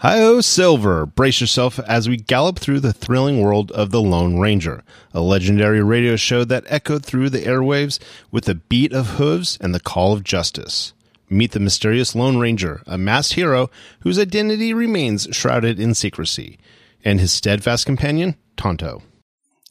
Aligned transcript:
Hi-oh, 0.00 0.40
Silver! 0.40 1.04
Brace 1.04 1.42
yourself 1.42 1.78
as 1.80 2.08
we 2.08 2.16
gallop 2.16 2.58
through 2.58 2.80
the 2.80 2.94
thrilling 2.94 3.42
world 3.42 3.70
of 3.72 3.90
The 3.90 4.00
Lone 4.00 4.38
Ranger, 4.38 4.82
a 5.12 5.20
legendary 5.20 5.82
radio 5.82 6.16
show 6.16 6.42
that 6.44 6.64
echoed 6.68 7.04
through 7.04 7.28
the 7.28 7.42
airwaves 7.42 7.98
with 8.30 8.46
the 8.46 8.54
beat 8.54 8.94
of 8.94 9.18
hooves 9.18 9.58
and 9.60 9.74
the 9.74 9.78
call 9.78 10.14
of 10.14 10.24
justice. 10.24 10.94
Meet 11.28 11.52
the 11.52 11.60
mysterious 11.60 12.14
Lone 12.14 12.38
Ranger, 12.38 12.82
a 12.86 12.96
masked 12.96 13.34
hero 13.34 13.68
whose 14.00 14.18
identity 14.18 14.72
remains 14.72 15.28
shrouded 15.32 15.78
in 15.78 15.92
secrecy, 15.92 16.58
and 17.04 17.20
his 17.20 17.30
steadfast 17.30 17.84
companion, 17.84 18.36
Tonto. 18.56 19.02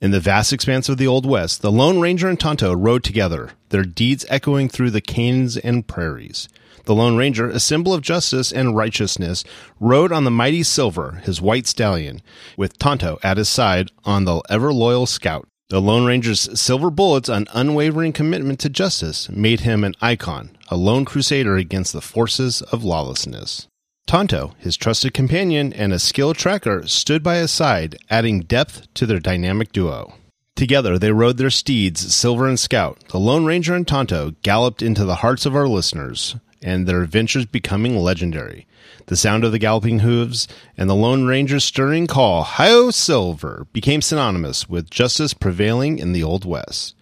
In 0.02 0.12
the 0.12 0.22
vast 0.22 0.54
expanse 0.54 0.88
of 0.88 0.98
the 0.98 1.08
Old 1.08 1.26
West, 1.26 1.62
the 1.62 1.74
Lone 1.74 2.00
Ranger 2.00 2.30
and 2.30 2.40
Tonto 2.40 2.74
rode 2.74 3.04
together, 3.04 3.52
their 3.68 3.84
deeds 3.84 4.26
echoing 4.30 4.70
through 4.70 4.92
the 4.92 5.02
canyons 5.02 5.58
and 5.58 5.86
prairies. 5.86 6.48
The 6.86 6.96
Lone 6.96 7.18
Ranger, 7.18 7.50
a 7.50 7.60
symbol 7.60 7.94
of 7.94 8.02
justice 8.02 8.50
and 8.54 8.78
righteousness, 8.78 9.44
rode 9.78 10.14
on 10.14 10.24
the 10.24 10.32
mighty 10.32 10.64
Silver, 10.64 11.22
his 11.26 11.42
white 11.42 11.68
stallion, 11.68 12.22
with 12.56 12.78
Tonto 12.78 13.20
at 13.24 13.36
his 13.36 13.50
side 13.50 13.92
on 14.06 14.24
the 14.24 14.42
ever 14.50 14.72
loyal 14.72 15.06
Scout. 15.06 15.50
The 15.68 15.82
Lone 15.82 16.06
Ranger's 16.06 16.50
silver 16.58 16.90
bullets 16.90 17.28
and 17.28 17.50
unwavering 17.54 18.14
commitment 18.14 18.60
to 18.62 18.70
justice 18.70 19.30
made 19.30 19.60
him 19.60 19.84
an 19.84 19.96
icon, 20.02 20.58
a 20.70 20.78
lone 20.78 21.04
crusader 21.04 21.58
against 21.58 21.92
the 21.92 22.02
forces 22.02 22.62
of 22.62 22.86
lawlessness. 22.86 23.68
Tonto, 24.10 24.56
his 24.58 24.76
trusted 24.76 25.14
companion 25.14 25.72
and 25.72 25.94
a 25.94 26.00
skilled 26.00 26.36
tracker, 26.36 26.88
stood 26.88 27.22
by 27.22 27.36
his 27.36 27.52
side, 27.52 27.96
adding 28.10 28.40
depth 28.40 28.92
to 28.96 29.06
their 29.06 29.20
dynamic 29.20 29.72
duo. 29.72 30.16
Together 30.56 30.98
they 30.98 31.12
rode 31.12 31.38
their 31.38 31.52
steeds, 31.52 32.12
Silver 32.12 32.48
and 32.48 32.60
Scout. 32.60 33.04
The 33.10 33.20
Lone 33.20 33.46
Ranger 33.46 33.76
and 33.76 33.88
Tonto 33.88 34.34
galloped 34.42 34.82
into 34.82 35.06
the 35.06 35.18
hearts 35.18 35.46
of 35.46 35.56
our 35.56 35.68
listeners, 35.68 36.38
and 36.60 36.88
their 36.88 37.04
adventures 37.04 37.46
becoming 37.46 37.98
legendary. 37.98 38.66
The 39.06 39.16
sound 39.16 39.44
of 39.44 39.52
the 39.52 39.60
galloping 39.60 40.00
hooves 40.00 40.48
and 40.76 40.90
the 40.90 40.96
Lone 40.96 41.28
Ranger's 41.28 41.64
stirring 41.64 42.08
call, 42.08 42.42
Hi-Yo 42.42 42.90
Silver, 42.90 43.68
became 43.74 44.02
synonymous 44.02 44.68
with 44.68 44.90
justice 44.90 45.36
prevailing 45.36 46.00
in 46.00 46.14
the 46.14 46.24
Old 46.24 46.46
West. 46.46 46.96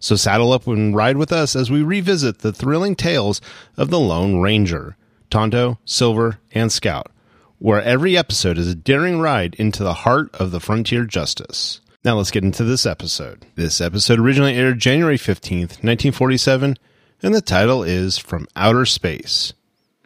So 0.00 0.16
saddle 0.16 0.54
up 0.54 0.66
and 0.66 0.96
ride 0.96 1.18
with 1.18 1.30
us 1.30 1.54
as 1.54 1.70
we 1.70 1.82
revisit 1.82 2.38
the 2.38 2.54
thrilling 2.54 2.96
tales 2.96 3.42
of 3.76 3.90
the 3.90 4.00
Lone 4.00 4.40
Ranger, 4.40 4.96
Tonto, 5.34 5.80
Silver, 5.84 6.38
and 6.52 6.70
Scout, 6.70 7.10
where 7.58 7.82
every 7.82 8.16
episode 8.16 8.56
is 8.56 8.68
a 8.68 8.74
daring 8.76 9.18
ride 9.18 9.56
into 9.56 9.82
the 9.82 9.92
heart 9.92 10.32
of 10.34 10.52
the 10.52 10.60
frontier 10.60 11.04
justice. 11.04 11.80
Now 12.04 12.18
let's 12.18 12.30
get 12.30 12.44
into 12.44 12.62
this 12.62 12.86
episode. 12.86 13.44
This 13.56 13.80
episode 13.80 14.20
originally 14.20 14.54
aired 14.54 14.78
January 14.78 15.18
15th, 15.18 15.82
1947, 15.82 16.76
and 17.20 17.34
the 17.34 17.40
title 17.40 17.82
is 17.82 18.16
From 18.16 18.46
Outer 18.54 18.86
Space. 18.86 19.52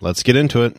Let's 0.01 0.23
get 0.23 0.35
into 0.35 0.63
it. 0.63 0.79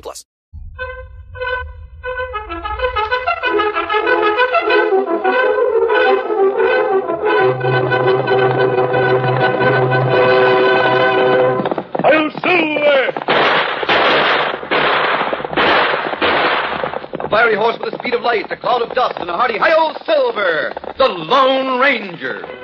plus. 0.00 0.24
Hail 12.04 12.30
Silver! 12.42 13.12
A 17.20 17.28
fiery 17.28 17.56
horse 17.56 17.78
with 17.80 17.92
the 17.92 17.98
speed 17.98 18.14
of 18.14 18.22
light, 18.22 18.50
a 18.50 18.56
cloud 18.56 18.82
of 18.82 18.94
dust, 18.94 19.18
and 19.18 19.30
a 19.30 19.34
hearty 19.34 19.58
hi-yo 19.58 19.94
silver, 20.04 20.72
the 20.98 21.08
Lone 21.08 21.80
Ranger. 21.80 22.63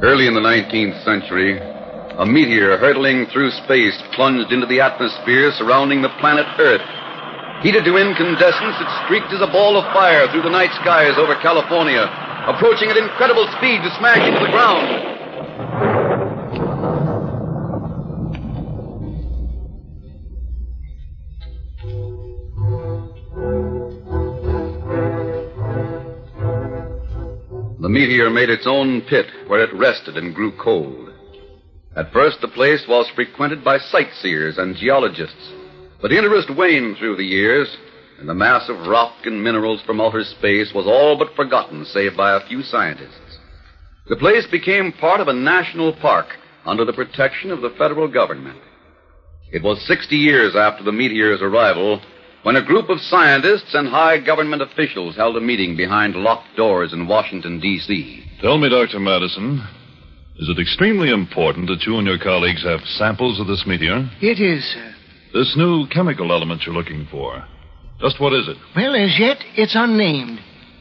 Early 0.00 0.24
in 0.26 0.32
the 0.32 0.40
19th 0.40 1.04
century, 1.04 1.58
a 1.58 2.24
meteor 2.24 2.78
hurtling 2.78 3.26
through 3.26 3.50
space 3.50 3.92
plunged 4.14 4.52
into 4.52 4.64
the 4.64 4.80
atmosphere 4.80 5.52
surrounding 5.52 6.00
the 6.00 6.08
planet 6.16 6.46
Earth. 6.58 6.80
Heated 7.60 7.84
to 7.84 7.98
incandescence, 7.98 8.80
it 8.80 9.04
streaked 9.04 9.34
as 9.34 9.42
a 9.42 9.52
ball 9.52 9.76
of 9.76 9.84
fire 9.92 10.30
through 10.32 10.42
the 10.42 10.50
night 10.50 10.72
skies 10.80 11.18
over 11.18 11.34
California, 11.42 12.08
approaching 12.48 12.88
at 12.88 12.96
incredible 12.96 13.44
speed 13.58 13.82
to 13.84 13.90
smash 13.98 14.24
into 14.26 14.40
the 14.40 14.50
ground. 14.50 15.17
Meteor 27.98 28.30
made 28.30 28.48
its 28.48 28.64
own 28.64 29.00
pit 29.02 29.26
where 29.48 29.60
it 29.60 29.74
rested 29.74 30.16
and 30.16 30.32
grew 30.32 30.52
cold. 30.56 31.12
At 31.96 32.12
first, 32.12 32.40
the 32.40 32.46
place 32.46 32.84
was 32.88 33.10
frequented 33.12 33.64
by 33.64 33.78
sightseers 33.78 34.56
and 34.56 34.76
geologists, 34.76 35.52
but 36.00 36.12
interest 36.12 36.48
waned 36.56 36.96
through 36.96 37.16
the 37.16 37.24
years, 37.24 37.76
and 38.20 38.28
the 38.28 38.34
mass 38.34 38.68
of 38.68 38.86
rock 38.86 39.16
and 39.24 39.42
minerals 39.42 39.82
from 39.82 40.00
outer 40.00 40.22
space 40.22 40.72
was 40.72 40.86
all 40.86 41.18
but 41.18 41.34
forgotten, 41.34 41.84
save 41.86 42.16
by 42.16 42.36
a 42.36 42.46
few 42.46 42.62
scientists. 42.62 43.38
The 44.08 44.14
place 44.14 44.46
became 44.48 44.92
part 44.92 45.20
of 45.20 45.26
a 45.26 45.32
national 45.32 45.92
park 45.94 46.26
under 46.64 46.84
the 46.84 46.92
protection 46.92 47.50
of 47.50 47.62
the 47.62 47.74
federal 47.76 48.06
government. 48.06 48.60
It 49.50 49.64
was 49.64 49.84
60 49.88 50.14
years 50.14 50.54
after 50.54 50.84
the 50.84 50.92
meteor's 50.92 51.42
arrival 51.42 52.00
when 52.42 52.56
a 52.56 52.64
group 52.64 52.88
of 52.88 53.00
scientists 53.00 53.74
and 53.74 53.88
high 53.88 54.18
government 54.18 54.62
officials 54.62 55.16
held 55.16 55.36
a 55.36 55.40
meeting 55.40 55.76
behind 55.76 56.14
locked 56.14 56.56
doors 56.56 56.92
in 56.92 57.08
Washington, 57.08 57.60
D.C. 57.60 58.24
Tell 58.40 58.58
me, 58.58 58.68
Dr. 58.68 59.00
Madison, 59.00 59.66
is 60.36 60.48
it 60.48 60.60
extremely 60.60 61.10
important 61.10 61.68
that 61.68 61.82
you 61.84 61.98
and 61.98 62.06
your 62.06 62.18
colleagues 62.18 62.62
have 62.62 62.80
samples 62.84 63.40
of 63.40 63.48
this 63.48 63.64
meteor? 63.66 64.08
It 64.20 64.40
is, 64.40 64.64
sir. 64.72 64.94
This 65.34 65.54
new 65.56 65.86
chemical 65.88 66.32
element 66.32 66.62
you're 66.64 66.74
looking 66.74 67.06
for. 67.10 67.44
Just 68.00 68.20
what 68.20 68.32
is 68.32 68.48
it? 68.48 68.56
Well, 68.76 68.94
as 68.94 69.18
yet, 69.18 69.38
it's 69.56 69.74
unnamed. 69.74 70.38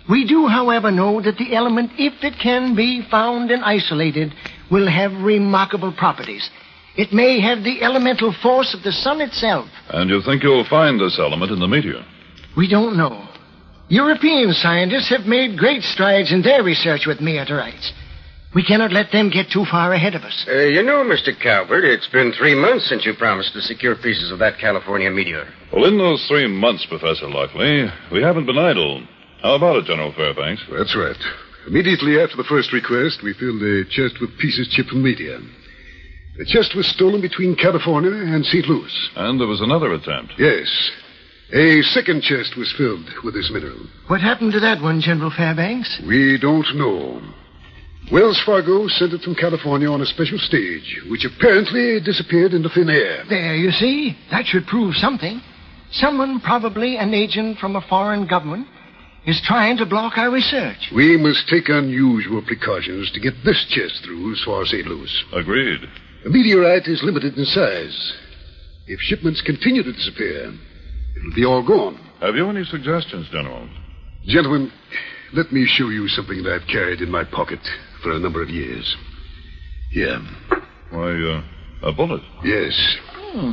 We 0.10 0.26
do, 0.26 0.48
however, 0.48 0.92
know 0.92 1.22
that 1.22 1.38
the 1.38 1.56
element, 1.56 1.92
if 1.98 2.14
it 2.24 2.40
can 2.42 2.76
be 2.76 3.06
found 3.10 3.52
and 3.52 3.64
isolated, 3.64 4.34
will 4.72 4.90
have 4.90 5.12
remarkable 5.24 5.92
properties. 5.92 6.50
It 6.98 7.14
may 7.14 7.40
have 7.40 7.64
the 7.64 7.84
elemental 7.84 8.34
force 8.42 8.74
of 8.74 8.84
the 8.84 8.92
sun 8.92 9.22
itself. 9.22 9.70
And 9.90 10.10
you 10.10 10.22
think 10.26 10.42
you'll 10.42 10.66
find 10.68 11.00
this 11.00 11.20
element 11.20 11.52
in 11.52 11.60
the 11.60 11.68
meteor? 11.68 12.04
We 12.58 12.68
don't 12.68 12.98
know. 12.98 13.30
European 13.88 14.52
scientists 14.52 15.10
have 15.10 15.28
made 15.28 15.58
great 15.58 15.84
strides 15.84 16.34
in 16.34 16.42
their 16.42 16.64
research 16.64 17.06
with 17.06 17.22
meteorites. 17.22 17.94
We 18.56 18.64
cannot 18.64 18.92
let 18.92 19.12
them 19.12 19.30
get 19.30 19.52
too 19.54 19.66
far 19.70 19.94
ahead 19.94 20.16
of 20.16 20.24
us. 20.24 20.46
Uh, 20.50 20.74
you 20.74 20.82
know, 20.82 21.06
Mr. 21.06 21.30
Calvert, 21.40 21.86
it's 21.86 22.08
been 22.08 22.34
three 22.34 22.56
months 22.56 22.90
since 22.90 23.06
you 23.06 23.14
promised 23.14 23.54
to 23.54 23.62
secure 23.62 23.96
pieces 23.96 24.32
of 24.32 24.40
that 24.40 24.58
California 24.58 25.12
meteor. 25.12 25.46
Well, 25.72 25.86
in 25.86 25.98
those 25.98 26.26
three 26.28 26.48
months, 26.48 26.86
Professor 26.90 27.30
Lockley, 27.30 27.86
we 28.12 28.24
haven't 28.24 28.48
been 28.48 28.58
idle. 28.58 29.06
How 29.44 29.56
about 29.56 29.78
it, 29.78 29.86
General 29.86 30.12
Fairbanks? 30.14 30.64
That's 30.72 30.96
right. 30.98 31.16
Immediately 31.68 32.20
after 32.20 32.38
the 32.38 32.48
first 32.50 32.74
request, 32.74 33.22
we 33.24 33.34
filled 33.34 33.62
a 33.62 33.86
chest 33.86 34.18
with 34.20 34.36
pieces 34.40 34.68
chipped 34.72 34.90
from 34.90 35.04
meteor. 35.04 35.40
The 36.38 36.46
chest 36.46 36.76
was 36.76 36.86
stolen 36.88 37.20
between 37.22 37.56
California 37.56 38.12
and 38.12 38.46
St. 38.46 38.68
Louis. 38.68 39.10
And 39.16 39.40
there 39.40 39.48
was 39.48 39.62
another 39.62 39.94
attempt. 39.94 40.34
Yes. 40.38 40.92
A 41.54 41.82
second 41.82 42.22
chest 42.22 42.56
was 42.58 42.72
filled 42.78 43.10
with 43.24 43.34
this 43.34 43.50
mineral. 43.52 43.80
What 44.08 44.22
happened 44.22 44.52
to 44.54 44.60
that 44.60 44.82
one, 44.82 45.02
General 45.02 45.32
Fairbanks? 45.36 46.02
We 46.08 46.38
don't 46.38 46.68
know. 46.76 47.22
Wells 48.12 48.42
Fargo 48.46 48.88
sent 48.88 49.14
it 49.14 49.22
from 49.22 49.36
California 49.36 49.90
on 49.90 50.02
a 50.02 50.06
special 50.06 50.38
stage, 50.38 51.02
which 51.10 51.26
apparently 51.26 52.00
disappeared 52.00 52.54
into 52.54 52.70
thin 52.70 52.90
air. 52.90 53.24
There, 53.28 53.56
you 53.56 53.72
see. 53.72 54.16
That 54.30 54.46
should 54.46 54.68
prove 54.68 54.96
something. 54.96 55.42
Someone, 55.92 56.40
probably 56.42 56.98
an 56.98 57.14
agent 57.14 57.58
from 57.58 57.76
a 57.76 57.82
foreign 57.90 58.28
government, 58.28 58.68
is 59.26 59.42
trying 59.44 59.78
to 59.78 59.86
block 59.86 60.18
our 60.18 60.30
research. 60.32 60.92
We 60.94 61.18
must 61.18 61.50
take 61.50 61.68
unusual 61.68 62.42
precautions 62.46 63.12
to 63.12 63.20
get 63.20 63.34
this 63.44 63.66
chest 63.70 64.04
through 64.06 64.34
as 64.34 64.44
far 64.46 64.62
as 64.62 64.70
St. 64.70 64.86
Louis. 64.86 65.24
Agreed. 65.34 65.82
The 66.24 66.30
meteorite 66.30 66.88
is 66.88 67.02
limited 67.04 67.38
in 67.38 67.46
size. 67.46 68.14
If 68.88 69.00
shipments 69.02 69.42
continue 69.46 69.84
to 69.84 69.92
disappear, 69.92 70.52
it'll 71.18 71.36
be 71.36 71.46
all 71.46 71.66
gone. 71.66 71.96
Have 72.22 72.36
you 72.36 72.50
any 72.50 72.64
suggestions, 72.64 73.28
General? 73.32 73.68
Gentlemen, 74.26 74.72
let 75.34 75.52
me 75.52 75.66
show 75.68 75.90
you 75.90 76.08
something 76.08 76.44
that 76.44 76.54
I've 76.62 76.68
carried 76.68 77.02
in 77.02 77.12
my 77.12 77.24
pocket 77.24 77.60
for 78.02 78.12
a 78.12 78.20
number 78.20 78.42
of 78.42 78.50
years. 78.50 78.96
Here. 79.92 80.20
Why, 80.90 81.12
uh, 81.12 81.88
a 81.90 81.92
bullet. 81.94 82.22
Yes, 82.44 82.74
Hmm. 83.34 83.52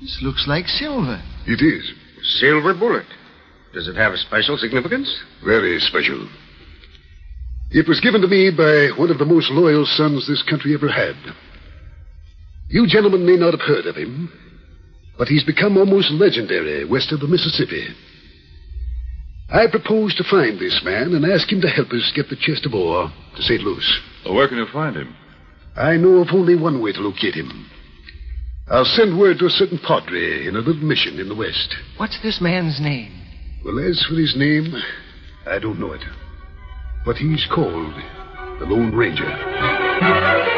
This 0.00 0.18
looks 0.22 0.46
like 0.46 0.66
silver. 0.68 1.20
it 1.46 1.60
is. 1.62 1.90
Silver 2.40 2.74
bullet. 2.74 3.06
Does 3.72 3.88
it 3.88 3.96
have 3.96 4.12
a 4.12 4.18
special 4.18 4.56
significance? 4.58 5.08
Very 5.44 5.80
special. 5.80 6.28
It 7.70 7.88
was 7.88 8.00
given 8.00 8.20
to 8.20 8.28
me 8.28 8.50
by 8.50 8.90
one 8.98 9.10
of 9.10 9.18
the 9.18 9.24
most 9.24 9.50
loyal 9.50 9.84
sons 9.86 10.26
this 10.28 10.42
country 10.48 10.74
ever 10.74 10.88
had. 10.88 11.16
You 12.68 12.86
gentlemen 12.86 13.26
may 13.26 13.36
not 13.36 13.52
have 13.52 13.60
heard 13.60 13.86
of 13.86 13.96
him, 13.96 14.32
but 15.18 15.28
he's 15.28 15.44
become 15.44 15.76
almost 15.76 16.10
legendary 16.10 16.84
west 16.84 17.12
of 17.12 17.20
the 17.20 17.28
Mississippi. 17.28 17.86
I 19.50 19.66
propose 19.70 20.14
to 20.16 20.24
find 20.24 20.58
this 20.58 20.80
man 20.84 21.14
and 21.14 21.24
ask 21.24 21.50
him 21.52 21.60
to 21.60 21.68
help 21.68 21.90
us 21.92 22.12
get 22.16 22.28
the 22.28 22.36
chest 22.36 22.66
of 22.66 22.74
ore 22.74 23.12
to 23.36 23.42
St. 23.42 23.60
Louis. 23.60 24.00
Well, 24.24 24.34
where 24.34 24.48
can 24.48 24.58
you 24.58 24.66
find 24.72 24.96
him? 24.96 25.14
I 25.76 25.96
know 25.96 26.22
of 26.22 26.28
only 26.32 26.56
one 26.56 26.82
way 26.82 26.92
to 26.92 27.00
locate 27.00 27.34
him. 27.34 27.70
I'll 28.68 28.86
send 28.86 29.18
word 29.18 29.38
to 29.38 29.46
a 29.46 29.50
certain 29.50 29.78
padre 29.78 30.46
in 30.46 30.56
a 30.56 30.60
little 30.60 30.82
mission 30.82 31.20
in 31.20 31.28
the 31.28 31.34
west. 31.34 31.74
What's 31.98 32.20
this 32.22 32.40
man's 32.40 32.80
name? 32.80 33.12
Well, 33.64 33.78
as 33.78 34.04
for 34.08 34.14
his 34.14 34.34
name, 34.36 34.74
I 35.46 35.58
don't 35.58 35.78
know 35.78 35.92
it. 35.92 36.02
But 37.04 37.16
he's 37.16 37.46
called 37.54 37.94
the 38.58 38.66
Lone 38.66 38.94
Ranger. 38.94 40.53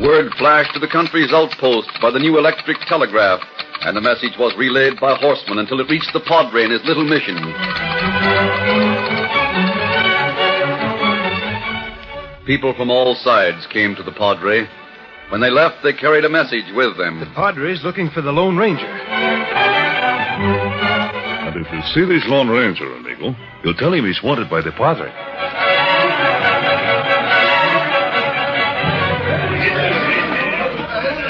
Word 0.00 0.32
flashed 0.38 0.74
to 0.74 0.80
the 0.80 0.86
country's 0.86 1.32
outposts 1.32 1.90
by 2.00 2.12
the 2.12 2.20
new 2.20 2.38
electric 2.38 2.78
telegraph, 2.86 3.40
and 3.82 3.96
the 3.96 4.00
message 4.00 4.38
was 4.38 4.54
relayed 4.56 5.00
by 5.00 5.16
horsemen 5.18 5.58
until 5.58 5.80
it 5.80 5.90
reached 5.90 6.12
the 6.12 6.20
Padre 6.20 6.64
in 6.64 6.70
his 6.70 6.84
little 6.84 7.02
mission. 7.02 7.34
People 12.46 12.74
from 12.74 12.92
all 12.92 13.16
sides 13.16 13.66
came 13.72 13.96
to 13.96 14.04
the 14.04 14.12
Padre. 14.12 14.68
When 15.30 15.40
they 15.40 15.50
left, 15.50 15.82
they 15.82 15.92
carried 15.92 16.24
a 16.24 16.30
message 16.30 16.70
with 16.74 16.96
them. 16.96 17.18
The 17.18 17.26
Padre's 17.34 17.82
looking 17.82 18.08
for 18.10 18.22
the 18.22 18.30
Lone 18.30 18.56
Ranger. 18.56 18.86
And 21.42 21.56
if 21.56 21.72
you 21.72 21.82
see 21.92 22.06
this 22.06 22.22
Lone 22.28 22.48
Ranger, 22.48 22.86
amigo, 22.94 23.34
you'll 23.64 23.74
tell 23.74 23.92
him 23.92 24.06
he's 24.06 24.22
wanted 24.22 24.48
by 24.48 24.62
the 24.62 24.70
Padre. 24.70 25.10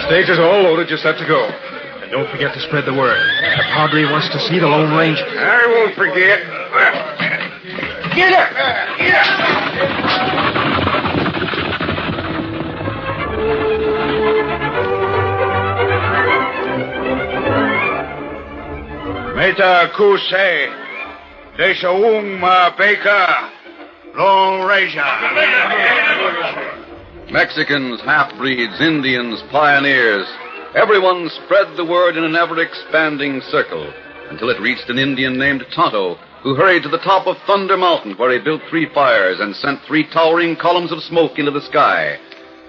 Stage 0.09 0.31
is 0.31 0.39
all 0.39 0.63
loaded. 0.63 0.89
Just 0.89 1.05
have 1.05 1.19
to 1.19 1.27
go. 1.27 1.45
And 1.45 2.11
don't 2.11 2.31
forget 2.31 2.55
to 2.55 2.61
spread 2.61 2.87
the 2.87 2.95
word. 2.95 3.21
The 3.59 3.63
Padre 3.77 4.05
wants 4.05 4.31
to 4.31 4.41
see 4.49 4.59
the 4.59 4.67
Lone 4.67 4.97
Ranger. 4.97 5.23
I 5.23 5.67
won't 5.69 5.95
forget. 5.95 6.41
Get 8.17 8.33
up! 8.33 8.49
Get 8.97 9.15
up! 9.15 9.29
Meta 19.37 19.91
Kuse, 19.95 20.73
Deshaung 21.59 22.41
Ma 22.41 22.75
Baker, 22.79 23.51
Lone 24.17 24.67
Ranger. 24.67 25.05
Mexicans, 27.31 28.01
half 28.01 28.35
breeds, 28.39 28.81
Indians, 28.81 29.43
pioneers. 29.51 30.27
Everyone 30.75 31.29
spread 31.45 31.77
the 31.77 31.85
word 31.85 32.17
in 32.17 32.25
an 32.25 32.35
ever 32.35 32.59
expanding 32.59 33.43
circle 33.51 33.93
until 34.31 34.49
it 34.49 34.61
reached 34.63 34.89
an 34.89 34.99
Indian 34.99 35.39
named 35.39 35.63
Tonto, 35.75 36.17
who 36.43 36.55
hurried 36.55 36.85
to 36.85 36.89
the 36.89 37.05
top 37.05 37.27
of 37.27 37.37
Thunder 37.47 37.77
Mountain, 37.77 38.17
where 38.17 38.33
he 38.33 38.43
built 38.43 38.63
three 38.71 38.89
fires 38.95 39.41
and 39.41 39.55
sent 39.57 39.81
three 39.87 40.09
towering 40.11 40.57
columns 40.57 40.91
of 40.91 41.03
smoke 41.03 41.39
into 41.39 41.51
the 41.51 41.61
sky. 41.69 42.19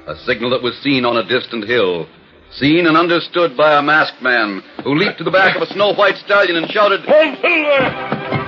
A 0.08 0.16
signal 0.26 0.50
that 0.50 0.64
was 0.64 0.78
seen 0.84 1.06
on 1.06 1.16
a 1.16 1.28
distant 1.28 1.66
hill. 1.66 2.06
Seen 2.52 2.86
and 2.86 2.98
understood 2.98 3.56
by 3.56 3.78
a 3.78 3.82
masked 3.82 4.22
man 4.22 4.62
who 4.84 4.96
leaped 4.96 5.20
to 5.20 5.24
the 5.24 5.32
back 5.32 5.56
of 5.56 5.62
a 5.62 5.74
snow 5.74 5.94
white 5.94 6.18
stallion 6.18 6.58
and 6.58 6.70
shouted, 6.70 7.02
Home, 7.06 7.38
Silver! 7.40 8.39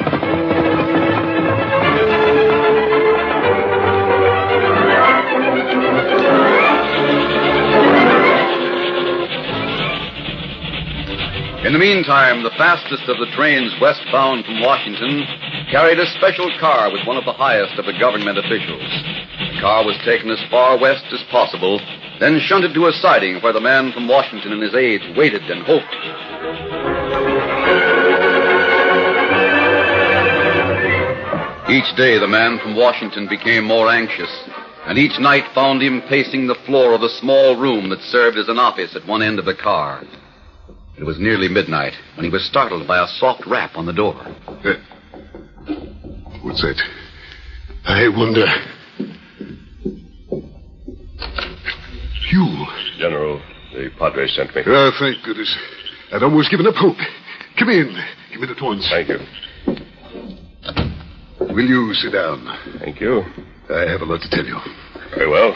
In 11.62 11.74
the 11.74 11.80
meantime, 11.80 12.42
the 12.42 12.58
fastest 12.58 13.08
of 13.08 13.20
the 13.20 13.30
trains 13.38 13.72
westbound 13.80 14.46
from 14.46 14.62
Washington 14.62 15.22
carried 15.70 16.00
a 16.00 16.10
special 16.18 16.50
car 16.60 16.92
with 16.92 17.06
one 17.06 17.18
of 17.18 17.26
the 17.26 17.38
highest 17.38 17.78
of 17.78 17.86
the 17.86 17.94
government 18.00 18.40
officials. 18.40 18.82
The 18.82 19.62
car 19.62 19.86
was 19.86 19.96
taken 20.04 20.32
as 20.32 20.42
far 20.50 20.80
west 20.80 21.06
as 21.14 21.22
possible, 21.30 21.80
then 22.20 22.40
shunted 22.40 22.74
to 22.74 22.88
a 22.88 22.92
siding 22.94 23.42
where 23.44 23.54
the 23.54 23.62
man 23.62 23.92
from 23.92 24.08
Washington 24.08 24.54
and 24.54 24.62
his 24.64 24.74
aides 24.74 25.06
waited 25.16 25.44
and 25.44 25.62
hoped. 25.62 25.94
Each 31.70 31.96
day, 31.96 32.18
the 32.18 32.28
man 32.28 32.58
from 32.58 32.76
Washington 32.76 33.28
became 33.30 33.66
more 33.66 33.88
anxious, 33.88 34.34
and 34.88 34.98
each 34.98 35.20
night 35.20 35.46
found 35.54 35.84
him 35.84 36.02
pacing 36.10 36.48
the 36.48 36.58
floor 36.66 36.96
of 36.96 37.02
the 37.02 37.18
small 37.22 37.56
room 37.56 37.90
that 37.90 38.02
served 38.02 38.40
as 38.40 38.50
an 38.50 38.58
office 38.58 38.96
at 38.96 39.06
one 39.06 39.22
end 39.22 39.38
of 39.38 39.46
the 39.46 39.54
car. 39.54 40.02
It 41.02 41.08
was 41.08 41.18
nearly 41.18 41.48
midnight 41.48 41.94
when 42.16 42.26
he 42.26 42.30
was 42.30 42.46
startled 42.46 42.88
by 42.88 43.04
a 43.04 43.08
soft 43.08 43.48
rap 43.48 43.72
on 43.74 43.88
the 43.88 43.92
door. 43.92 44.14
What's 46.44 46.62
that? 46.62 46.80
I 47.86 48.08
wonder. 48.08 48.46
You. 52.30 52.66
General, 53.00 53.42
the 53.74 53.90
Padre 53.98 54.28
sent 54.28 54.56
me. 54.56 54.62
Ah, 54.68 54.92
thank 55.00 55.24
goodness. 55.26 55.58
I'd 56.14 56.22
almost 56.22 56.52
given 56.52 56.68
up 56.68 56.76
hope. 56.76 56.98
Come 57.58 57.70
in. 57.70 57.96
Come 58.36 58.44
in 58.44 58.50
at 58.52 58.62
once. 58.62 58.88
Thank 58.88 59.10
you. 59.10 59.18
Will 61.40 61.66
you 61.66 61.96
sit 61.96 62.14
down? 62.14 62.46
Thank 62.78 63.02
you. 63.02 63.24
I 63.72 63.90
have 63.90 64.02
a 64.02 64.06
lot 64.06 64.22
to 64.22 64.30
tell 64.30 64.46
you. 64.46 64.60
Very 65.16 65.28
well. 65.28 65.56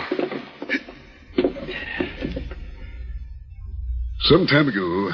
Some 4.21 4.47
time 4.47 4.67
ago, 4.67 5.11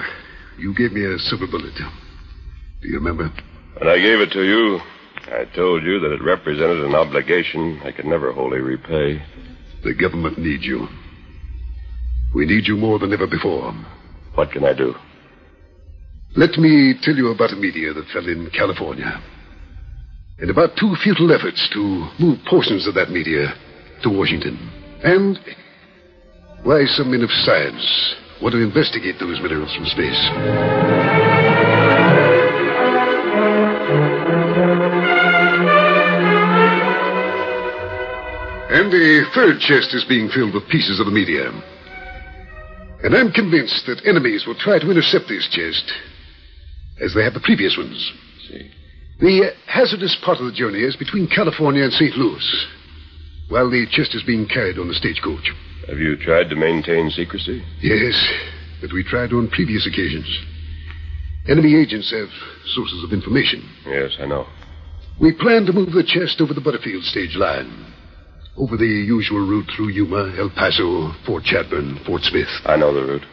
you 0.61 0.75
gave 0.75 0.93
me 0.93 1.03
a 1.03 1.17
silver 1.17 1.47
bullet. 1.47 1.73
Do 1.75 2.87
you 2.87 2.95
remember? 2.95 3.33
When 3.77 3.89
I 3.89 3.97
gave 3.97 4.19
it 4.19 4.31
to 4.31 4.43
you, 4.43 4.79
I 5.25 5.45
told 5.55 5.83
you 5.83 5.99
that 5.99 6.13
it 6.13 6.23
represented 6.23 6.83
an 6.85 6.93
obligation 6.93 7.81
I 7.83 7.91
could 7.91 8.05
never 8.05 8.31
wholly 8.31 8.59
repay. 8.59 9.23
The 9.83 9.95
government 9.95 10.37
needs 10.37 10.63
you. 10.63 10.87
We 12.35 12.45
need 12.45 12.67
you 12.67 12.77
more 12.77 12.99
than 12.99 13.11
ever 13.11 13.25
before. 13.25 13.73
What 14.35 14.51
can 14.51 14.63
I 14.63 14.73
do? 14.73 14.93
Let 16.37 16.51
me 16.57 16.93
tell 17.01 17.15
you 17.15 17.31
about 17.31 17.51
a 17.51 17.55
meteor 17.55 17.93
that 17.93 18.07
fell 18.13 18.27
in 18.27 18.49
California. 18.55 19.19
And 20.37 20.49
about 20.49 20.77
two 20.79 20.93
futile 21.03 21.33
efforts 21.33 21.69
to 21.73 22.09
move 22.19 22.39
portions 22.47 22.87
of 22.87 22.93
that 22.93 23.09
meteor 23.09 23.47
to 24.03 24.09
Washington. 24.09 24.57
And 25.03 25.39
why 26.63 26.85
some 26.85 27.11
men 27.11 27.23
of 27.23 27.29
science 27.31 28.15
want 28.41 28.53
to 28.53 28.61
investigate 28.61 29.15
those 29.19 29.39
minerals 29.39 29.73
from 29.75 29.85
space. 29.85 30.17
And 38.71 38.91
the 38.91 39.29
third 39.35 39.59
chest 39.59 39.93
is 39.93 40.05
being 40.09 40.29
filled 40.29 40.55
with 40.55 40.67
pieces 40.69 40.99
of 40.99 41.05
the 41.05 41.11
meteor. 41.11 41.51
And 43.03 43.15
I'm 43.15 43.31
convinced 43.31 43.85
that 43.85 44.01
enemies 44.05 44.45
will 44.47 44.55
try 44.55 44.79
to 44.79 44.89
intercept 44.89 45.25
this 45.27 45.47
chest, 45.51 45.91
as 47.01 47.13
they 47.13 47.23
have 47.23 47.33
the 47.33 47.41
previous 47.41 47.77
ones. 47.77 48.11
See. 48.47 48.71
The 49.19 49.53
hazardous 49.67 50.17
part 50.25 50.39
of 50.39 50.45
the 50.45 50.51
journey 50.51 50.79
is 50.79 50.95
between 50.95 51.27
California 51.27 51.83
and 51.83 51.93
St. 51.93 52.15
Louis, 52.17 52.67
while 53.49 53.69
the 53.69 53.85
chest 53.91 54.15
is 54.15 54.23
being 54.23 54.47
carried 54.47 54.79
on 54.79 54.87
the 54.87 54.95
stagecoach. 54.95 55.51
Have 55.91 55.99
you 55.99 56.15
tried 56.15 56.47
to 56.47 56.55
maintain 56.55 57.09
secrecy? 57.09 57.61
Yes, 57.81 58.15
but 58.79 58.93
we 58.93 59.03
tried 59.03 59.33
on 59.33 59.49
previous 59.49 59.85
occasions. 59.85 60.25
Enemy 61.49 61.75
agents 61.75 62.09
have 62.15 62.29
sources 62.73 63.03
of 63.03 63.11
information. 63.11 63.59
Yes, 63.85 64.11
I 64.17 64.25
know. 64.25 64.47
We 65.19 65.33
plan 65.33 65.65
to 65.65 65.73
move 65.73 65.91
the 65.91 66.07
chest 66.07 66.39
over 66.39 66.53
the 66.53 66.63
Butterfield 66.63 67.03
stage 67.03 67.35
line. 67.35 67.91
Over 68.55 68.77
the 68.77 68.87
usual 68.87 69.45
route 69.45 69.67
through 69.75 69.89
Yuma, 69.89 70.33
El 70.39 70.51
Paso, 70.51 71.11
Fort 71.25 71.43
Chadbourne, 71.43 71.99
Fort 72.05 72.21
Smith. 72.23 72.47
I 72.63 72.77
know 72.77 72.93
the 72.93 73.11
route. 73.11 73.25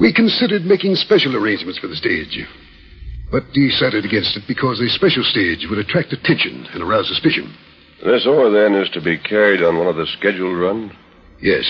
We 0.00 0.12
considered 0.12 0.66
making 0.66 0.96
special 0.96 1.36
arrangements 1.36 1.78
for 1.78 1.86
the 1.86 1.94
stage, 1.94 2.36
but 3.30 3.46
decided 3.54 4.04
against 4.04 4.36
it 4.36 4.42
because 4.48 4.80
a 4.80 4.88
special 4.88 5.22
stage 5.22 5.68
would 5.70 5.78
attract 5.78 6.12
attention 6.12 6.66
and 6.74 6.82
arouse 6.82 7.06
suspicion. 7.06 7.54
This 8.04 8.26
ore, 8.26 8.50
then, 8.50 8.74
is 8.74 8.90
to 8.90 9.00
be 9.00 9.18
carried 9.18 9.62
on 9.62 9.78
one 9.78 9.86
of 9.86 9.94
the 9.94 10.06
scheduled 10.18 10.58
runs? 10.58 10.90
Yes. 11.40 11.64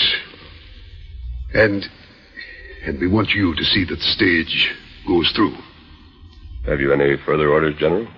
And. 1.55 1.85
And 2.83 2.99
we 2.99 3.09
want 3.09 3.29
you 3.31 3.55
to 3.55 3.65
see 3.65 3.85
that 3.85 3.97
the 3.97 4.01
stage 4.01 4.75
goes 5.07 5.31
through. 5.37 5.55
Have 6.65 6.81
you 6.81 6.93
any 6.95 7.17
further 7.27 7.51
orders, 7.51 7.77
General? 7.79 8.09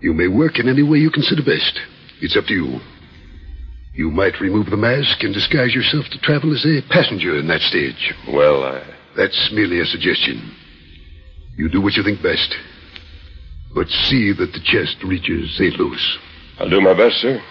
You 0.00 0.14
may 0.14 0.28
work 0.28 0.58
in 0.58 0.68
any 0.68 0.82
way 0.82 0.98
you 0.98 1.10
consider 1.10 1.42
best. 1.42 1.78
It's 2.22 2.36
up 2.36 2.46
to 2.46 2.54
you. 2.54 2.80
You 3.94 4.10
might 4.10 4.40
remove 4.40 4.70
the 4.70 4.76
mask 4.76 5.22
and 5.22 5.34
disguise 5.34 5.74
yourself 5.74 6.06
to 6.12 6.18
travel 6.20 6.54
as 6.54 6.64
a 6.64 6.82
passenger 6.88 7.38
in 7.38 7.46
that 7.48 7.60
stage. 7.62 8.14
Well, 8.28 8.64
I. 8.64 8.82
That's 9.16 9.50
merely 9.52 9.80
a 9.80 9.84
suggestion. 9.86 10.54
You 11.56 11.68
do 11.68 11.80
what 11.80 11.94
you 11.94 12.02
think 12.02 12.22
best. 12.22 12.54
But 13.74 13.88
see 13.88 14.32
that 14.32 14.52
the 14.52 14.60
chest 14.64 14.96
reaches 15.04 15.56
St. 15.56 15.74
Louis. 15.78 16.18
I'll 16.58 16.70
do 16.70 16.80
my 16.80 16.94
best, 16.94 17.16
sir. 17.16 17.42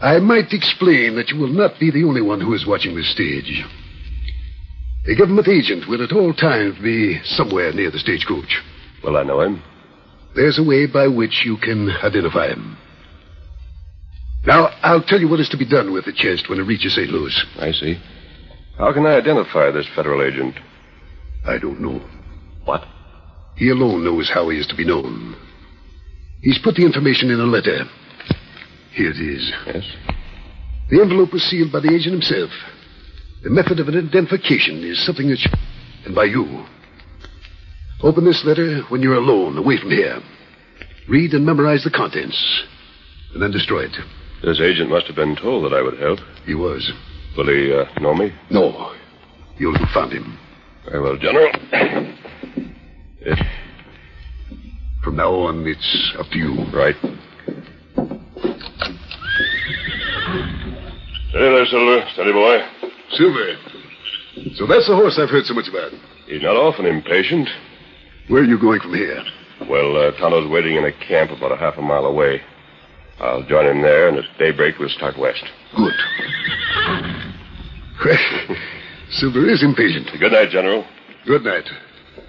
I 0.00 0.18
might 0.18 0.52
explain 0.52 1.16
that 1.16 1.28
you 1.30 1.38
will 1.38 1.52
not 1.52 1.78
be 1.80 1.90
the 1.90 2.04
only 2.04 2.22
one 2.22 2.40
who 2.40 2.54
is 2.54 2.66
watching 2.66 2.94
this 2.94 3.10
stage. 3.12 3.64
A 5.06 5.14
government 5.14 5.48
agent 5.48 5.88
will 5.88 6.02
at 6.02 6.12
all 6.12 6.32
times 6.32 6.76
be 6.82 7.20
somewhere 7.24 7.72
near 7.72 7.90
the 7.90 7.98
stagecoach. 7.98 8.62
Well, 9.02 9.16
I 9.16 9.22
know 9.22 9.40
him. 9.40 9.62
There's 10.34 10.58
a 10.58 10.64
way 10.64 10.86
by 10.86 11.06
which 11.06 11.42
you 11.44 11.56
can 11.58 11.90
identify 12.02 12.48
him. 12.48 12.76
Now, 14.46 14.68
I'll 14.82 15.02
tell 15.02 15.20
you 15.20 15.28
what 15.28 15.40
is 15.40 15.48
to 15.50 15.56
be 15.56 15.68
done 15.68 15.92
with 15.92 16.04
the 16.04 16.12
chest 16.12 16.50
when 16.50 16.58
it 16.58 16.64
reaches 16.64 16.94
St. 16.94 17.08
Louis. 17.08 17.44
I 17.58 17.70
see. 17.72 17.98
How 18.76 18.92
can 18.92 19.06
I 19.06 19.16
identify 19.16 19.70
this 19.70 19.88
federal 19.94 20.22
agent? 20.22 20.56
I 21.46 21.58
don't 21.58 21.80
know. 21.80 22.00
What? 22.64 22.82
He 23.56 23.70
alone 23.70 24.04
knows 24.04 24.30
how 24.32 24.48
he 24.48 24.58
is 24.58 24.66
to 24.66 24.76
be 24.76 24.84
known. 24.84 25.36
He's 26.42 26.58
put 26.62 26.74
the 26.74 26.84
information 26.84 27.30
in 27.30 27.40
a 27.40 27.44
letter. 27.44 27.84
Here 28.94 29.10
it 29.10 29.16
is. 29.20 29.52
Yes? 29.66 29.84
The 30.90 31.00
envelope 31.00 31.32
was 31.32 31.42
sealed 31.42 31.72
by 31.72 31.80
the 31.80 31.92
agent 31.94 32.12
himself. 32.12 32.50
The 33.42 33.50
method 33.50 33.80
of 33.80 33.88
identification 33.88 34.84
is 34.84 35.04
something 35.04 35.28
that. 35.28 35.38
Sh- 35.38 35.52
and 36.06 36.14
by 36.14 36.24
you. 36.24 36.64
Open 38.02 38.24
this 38.24 38.42
letter 38.44 38.82
when 38.90 39.02
you're 39.02 39.14
alone, 39.16 39.56
away 39.56 39.78
from 39.78 39.90
here. 39.90 40.18
Read 41.08 41.32
and 41.32 41.44
memorize 41.44 41.82
the 41.84 41.90
contents, 41.90 42.36
and 43.32 43.42
then 43.42 43.50
destroy 43.50 43.84
it. 43.84 43.96
This 44.42 44.60
agent 44.60 44.90
must 44.90 45.06
have 45.06 45.16
been 45.16 45.36
told 45.36 45.64
that 45.64 45.76
I 45.76 45.82
would 45.82 45.98
help. 45.98 46.18
He 46.46 46.54
was. 46.54 46.90
Will 47.36 47.48
he 47.48 47.72
uh, 47.72 47.84
know 48.00 48.14
me? 48.14 48.32
No. 48.50 48.94
You'll 49.58 49.76
have 49.78 49.88
found 49.94 50.12
him. 50.12 50.38
Very 50.88 51.02
well, 51.02 51.16
General. 51.16 51.50
It, 53.20 53.38
From 55.02 55.16
now 55.16 55.32
on, 55.32 55.66
it's 55.66 56.14
up 56.18 56.26
to 56.32 56.38
you. 56.38 56.64
right. 56.74 56.94
Steady 61.34 61.50
there, 61.50 61.66
Silver. 61.66 62.06
Steady, 62.12 62.32
boy. 62.32 62.58
Silver. 63.10 63.56
So 64.54 64.68
that's 64.68 64.86
the 64.86 64.94
horse 64.94 65.18
I've 65.18 65.30
heard 65.30 65.44
so 65.46 65.54
much 65.54 65.66
about. 65.66 65.90
He's 66.28 66.40
not 66.40 66.54
often 66.54 66.86
impatient. 66.86 67.48
Where 68.28 68.42
are 68.42 68.46
you 68.46 68.56
going 68.56 68.78
from 68.78 68.94
here? 68.94 69.20
Well, 69.68 69.96
uh, 69.96 70.12
Tonto's 70.12 70.48
waiting 70.48 70.76
in 70.76 70.84
a 70.84 70.92
camp 70.92 71.32
about 71.32 71.50
a 71.50 71.56
half 71.56 71.76
a 71.76 71.82
mile 71.82 72.06
away. 72.06 72.40
I'll 73.18 73.42
join 73.42 73.66
him 73.66 73.82
there, 73.82 74.08
and 74.08 74.18
at 74.18 74.24
daybreak 74.38 74.78
we'll 74.78 74.88
start 74.90 75.18
west. 75.18 75.42
Good. 75.76 75.92
Well, 78.04 78.18
Silver 79.10 79.50
is 79.50 79.64
impatient. 79.64 80.10
Good 80.20 80.30
night, 80.30 80.50
General. 80.50 80.86
Good 81.26 81.42
night. 81.42 81.68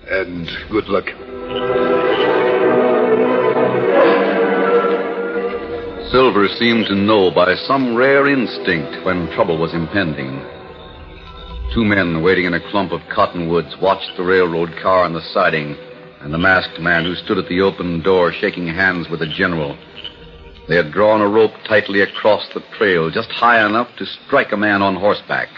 And 0.09 0.49
good 0.71 0.87
luck. 0.87 1.94
Silver 6.15 6.47
seemed 6.47 6.85
to 6.85 6.95
know 6.95 7.29
by 7.29 7.53
some 7.67 7.93
rare 7.93 8.25
instinct 8.25 9.05
when 9.05 9.29
trouble 9.35 9.57
was 9.57 9.73
impending. 9.73 10.39
Two 11.73 11.83
men 11.83 12.23
waiting 12.23 12.45
in 12.45 12.53
a 12.53 12.71
clump 12.71 12.93
of 12.93 13.01
cottonwoods 13.13 13.75
watched 13.81 14.15
the 14.15 14.23
railroad 14.23 14.69
car 14.81 15.03
on 15.03 15.11
the 15.11 15.19
siding 15.33 15.75
and 16.21 16.33
the 16.33 16.37
masked 16.37 16.79
man 16.79 17.03
who 17.03 17.15
stood 17.15 17.37
at 17.37 17.49
the 17.49 17.59
open 17.59 18.01
door 18.01 18.31
shaking 18.31 18.65
hands 18.65 19.09
with 19.09 19.19
the 19.19 19.27
general. 19.27 19.77
They 20.69 20.77
had 20.77 20.93
drawn 20.93 21.19
a 21.19 21.27
rope 21.27 21.51
tightly 21.67 21.99
across 21.99 22.47
the 22.53 22.63
trail, 22.77 23.11
just 23.11 23.29
high 23.31 23.67
enough 23.67 23.89
to 23.97 24.05
strike 24.05 24.53
a 24.53 24.57
man 24.57 24.81
on 24.81 24.95
horseback. 24.95 25.49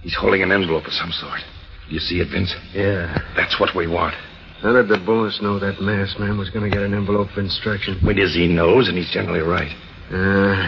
He's 0.00 0.16
holding 0.16 0.42
an 0.42 0.50
envelope 0.50 0.86
of 0.86 0.94
some 0.94 1.12
sort. 1.12 1.40
Do 1.90 1.94
you 1.94 2.00
see 2.00 2.20
it, 2.20 2.30
Vince? 2.32 2.54
Yeah. 2.72 3.18
That's 3.36 3.60
what 3.60 3.76
we 3.76 3.86
want. 3.86 4.14
How 4.60 4.72
did 4.72 4.88
the 4.88 4.98
boss 4.98 5.38
know 5.40 5.58
that 5.60 5.80
masked 5.80 6.18
man 6.18 6.36
was 6.36 6.50
going 6.50 6.68
to 6.68 6.74
get 6.74 6.84
an 6.84 6.92
envelope 6.92 7.30
of 7.30 7.38
instruction? 7.38 8.00
Because 8.04 8.34
he 8.34 8.48
knows, 8.48 8.88
and 8.88 8.98
he's 8.98 9.10
generally 9.10 9.40
right. 9.40 9.70
Uh, 10.10 10.66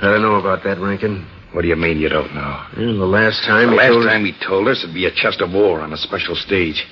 I 0.00 0.12
don't 0.12 0.22
know 0.22 0.36
about 0.36 0.62
that, 0.62 0.78
Rankin. 0.78 1.26
What 1.52 1.62
do 1.62 1.68
you 1.68 1.76
mean 1.76 1.98
you 1.98 2.08
don't 2.08 2.34
know? 2.34 2.62
Well, 2.76 2.98
the 2.98 3.06
last 3.06 3.42
time 3.44 3.66
the 3.66 3.72
he 3.72 3.78
last 3.78 3.92
told... 3.92 4.04
time 4.04 4.24
he 4.24 4.32
told 4.46 4.68
us 4.68 4.84
it'd 4.84 4.94
be 4.94 5.06
a 5.06 5.10
chest 5.10 5.40
of 5.40 5.52
war 5.52 5.80
on 5.80 5.92
a 5.92 5.96
special 5.96 6.36
stage. 6.36 6.84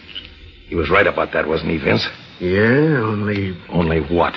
He 0.67 0.75
was 0.75 0.91
right 0.91 1.07
about 1.07 1.33
that, 1.35 1.47
wasn't 1.47 1.71
he, 1.71 1.79
Vince? 1.79 2.09
Yeah, 2.41 2.99
only... 3.05 3.57
Only 3.69 4.01
what? 4.01 4.35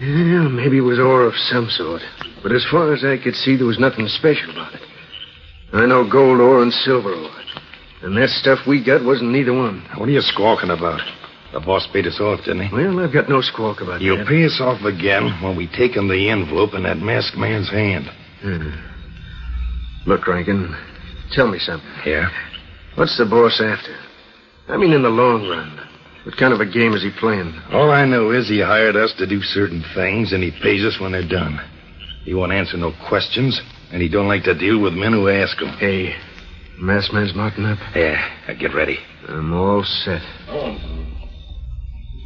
Yeah, 0.00 0.48
maybe 0.48 0.78
it 0.78 0.84
was 0.84 0.98
ore 0.98 1.24
of 1.24 1.34
some 1.48 1.70
sort. 1.70 2.02
But 2.42 2.52
as 2.52 2.66
far 2.70 2.92
as 2.92 3.04
I 3.04 3.16
could 3.22 3.34
see, 3.34 3.56
there 3.56 3.66
was 3.66 3.78
nothing 3.78 4.08
special 4.08 4.50
about 4.50 4.74
it. 4.74 4.82
I 5.72 5.86
know 5.86 6.04
gold 6.08 6.40
ore 6.40 6.62
and 6.62 6.72
silver 6.72 7.14
ore. 7.14 7.30
And 8.02 8.16
that 8.16 8.28
stuff 8.28 8.60
we 8.66 8.84
got 8.84 9.04
wasn't 9.04 9.30
neither 9.30 9.52
one. 9.52 9.84
What 9.96 10.08
are 10.08 10.12
you 10.12 10.20
squawking 10.20 10.70
about? 10.70 11.00
The 11.52 11.60
boss 11.60 11.88
paid 11.92 12.06
us 12.06 12.20
off, 12.20 12.40
didn't 12.44 12.68
he? 12.68 12.74
Well, 12.74 13.00
I've 13.00 13.12
got 13.12 13.28
no 13.28 13.40
squawk 13.40 13.80
about 13.80 13.98
that. 13.98 14.02
You'll 14.02 14.26
pay 14.26 14.44
us 14.44 14.60
off 14.60 14.82
again 14.82 15.40
when 15.42 15.56
we 15.56 15.66
take 15.68 15.96
him 15.96 16.08
the 16.08 16.28
envelope 16.28 16.74
in 16.74 16.82
that 16.82 16.98
masked 16.98 17.36
man's 17.36 17.70
hand. 17.70 18.06
Hmm. 18.42 18.70
Look, 20.06 20.26
Rankin, 20.26 20.76
tell 21.32 21.48
me 21.48 21.58
something. 21.58 21.88
Yeah? 22.04 22.28
What's 22.96 23.16
the 23.16 23.24
boss 23.24 23.60
after? 23.60 23.96
I 24.68 24.76
mean, 24.76 24.92
in 24.92 25.02
the 25.02 25.08
long 25.08 25.48
run. 25.48 25.80
What 26.24 26.36
kind 26.36 26.52
of 26.52 26.60
a 26.60 26.66
game 26.66 26.92
is 26.92 27.02
he 27.02 27.10
playing? 27.20 27.54
All 27.70 27.90
I 27.90 28.04
know 28.04 28.32
is 28.32 28.48
he 28.48 28.60
hired 28.60 28.96
us 28.96 29.14
to 29.18 29.26
do 29.26 29.40
certain 29.40 29.84
things, 29.94 30.32
and 30.32 30.42
he 30.42 30.50
pays 30.50 30.84
us 30.84 31.00
when 31.00 31.12
they're 31.12 31.26
done. 31.26 31.60
He 32.24 32.34
won't 32.34 32.52
answer 32.52 32.76
no 32.76 32.92
questions, 33.08 33.60
and 33.92 34.02
he 34.02 34.08
don't 34.08 34.26
like 34.26 34.42
to 34.44 34.58
deal 34.58 34.82
with 34.82 34.92
men 34.92 35.12
who 35.12 35.28
ask 35.28 35.56
him. 35.60 35.68
Hey, 35.78 36.16
masked 36.78 37.12
man's 37.12 37.34
mounting 37.34 37.64
up. 37.64 37.78
Yeah, 37.94 38.20
now 38.48 38.54
get 38.54 38.74
ready. 38.74 38.98
I'm 39.28 39.52
all 39.52 39.82
set. 39.84 40.22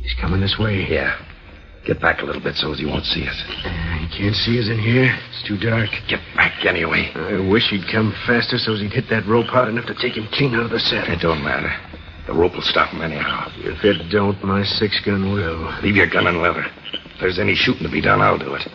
He's 0.02 0.14
coming 0.21 0.40
this 0.40 0.57
way. 0.59 0.87
Yeah. 0.88 1.16
Get 1.87 2.00
back 2.00 2.21
a 2.21 2.25
little 2.25 2.42
bit 2.42 2.57
so 2.57 2.73
as 2.73 2.78
he 2.78 2.85
won't 2.85 3.04
see 3.07 3.26
us. 3.26 3.42
Uh, 3.64 3.99
he 4.04 4.19
can't 4.19 4.35
see 4.37 4.59
us 4.61 4.69
in 4.69 4.78
here. 4.78 5.09
It's 5.30 5.49
too 5.49 5.57
dark. 5.57 5.88
Get 6.09 6.21
back 6.37 6.64
anyway. 6.66 7.11
I 7.14 7.40
wish 7.50 7.71
he'd 7.71 7.88
come 7.90 8.12
faster 8.26 8.59
so 8.59 8.75
as 8.75 8.80
he'd 8.80 8.92
hit 8.92 9.09
that 9.09 9.26
rope 9.26 9.47
hard 9.47 9.69
enough 9.71 9.87
to 9.87 9.95
take 9.95 10.12
him 10.14 10.28
clean 10.33 10.54
out 10.54 10.64
of 10.66 10.71
the 10.71 10.78
saddle. 10.78 11.14
It 11.14 11.21
don't 11.21 11.42
matter. 11.42 11.73
The 12.26 12.35
rope 12.35 12.52
will 12.52 12.62
stop 12.62 12.90
him 12.92 13.00
anyhow. 13.00 13.49
If 13.57 13.83
it 13.83 14.11
don't, 14.11 14.42
my 14.45 14.62
six 14.62 15.00
gun 15.04 15.33
will. 15.33 15.73
Leave 15.83 15.97
your 15.97 16.07
gun 16.11 16.26
and 16.26 16.42
leather. 16.42 16.66
If 17.14 17.21
there's 17.21 17.38
any 17.38 17.54
shooting 17.54 17.83
to 17.85 17.90
be 17.90 18.02
done, 18.02 18.21
I'll 18.21 18.38
do 18.38 18.54
it. 18.54 18.69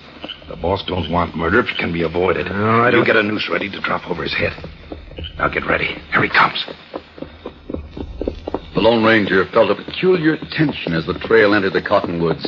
The 0.50 0.55
boss 0.55 0.84
don't 0.88 1.10
want 1.12 1.36
murder 1.38 1.60
if 1.60 1.67
it 1.70 1.77
can 1.77 1.94
be 1.94 2.01
avoided. 2.01 2.48
No, 2.48 2.82
I 2.82 2.89
don't- 2.91 3.01
You 3.01 3.05
get 3.05 3.15
a 3.17 3.24
noose 3.24 3.50
ready 3.51 3.70
to 3.70 3.79
drop 3.82 4.10
over 4.10 4.24
his 4.24 4.34
head. 4.34 4.51
Now 5.38 5.50
get 5.50 5.65
ready. 5.68 5.96
Here 6.12 6.24
he 6.24 6.30
comes. 6.30 6.65
The 8.74 8.82
Lone 8.82 9.04
Ranger 9.04 9.46
felt 9.51 9.72
a 9.72 9.75
peculiar 9.75 10.38
tension 10.51 10.94
as 10.94 11.06
the 11.06 11.15
trail 11.27 11.54
entered 11.54 11.74
the 11.74 11.82
cottonwoods. 11.82 12.44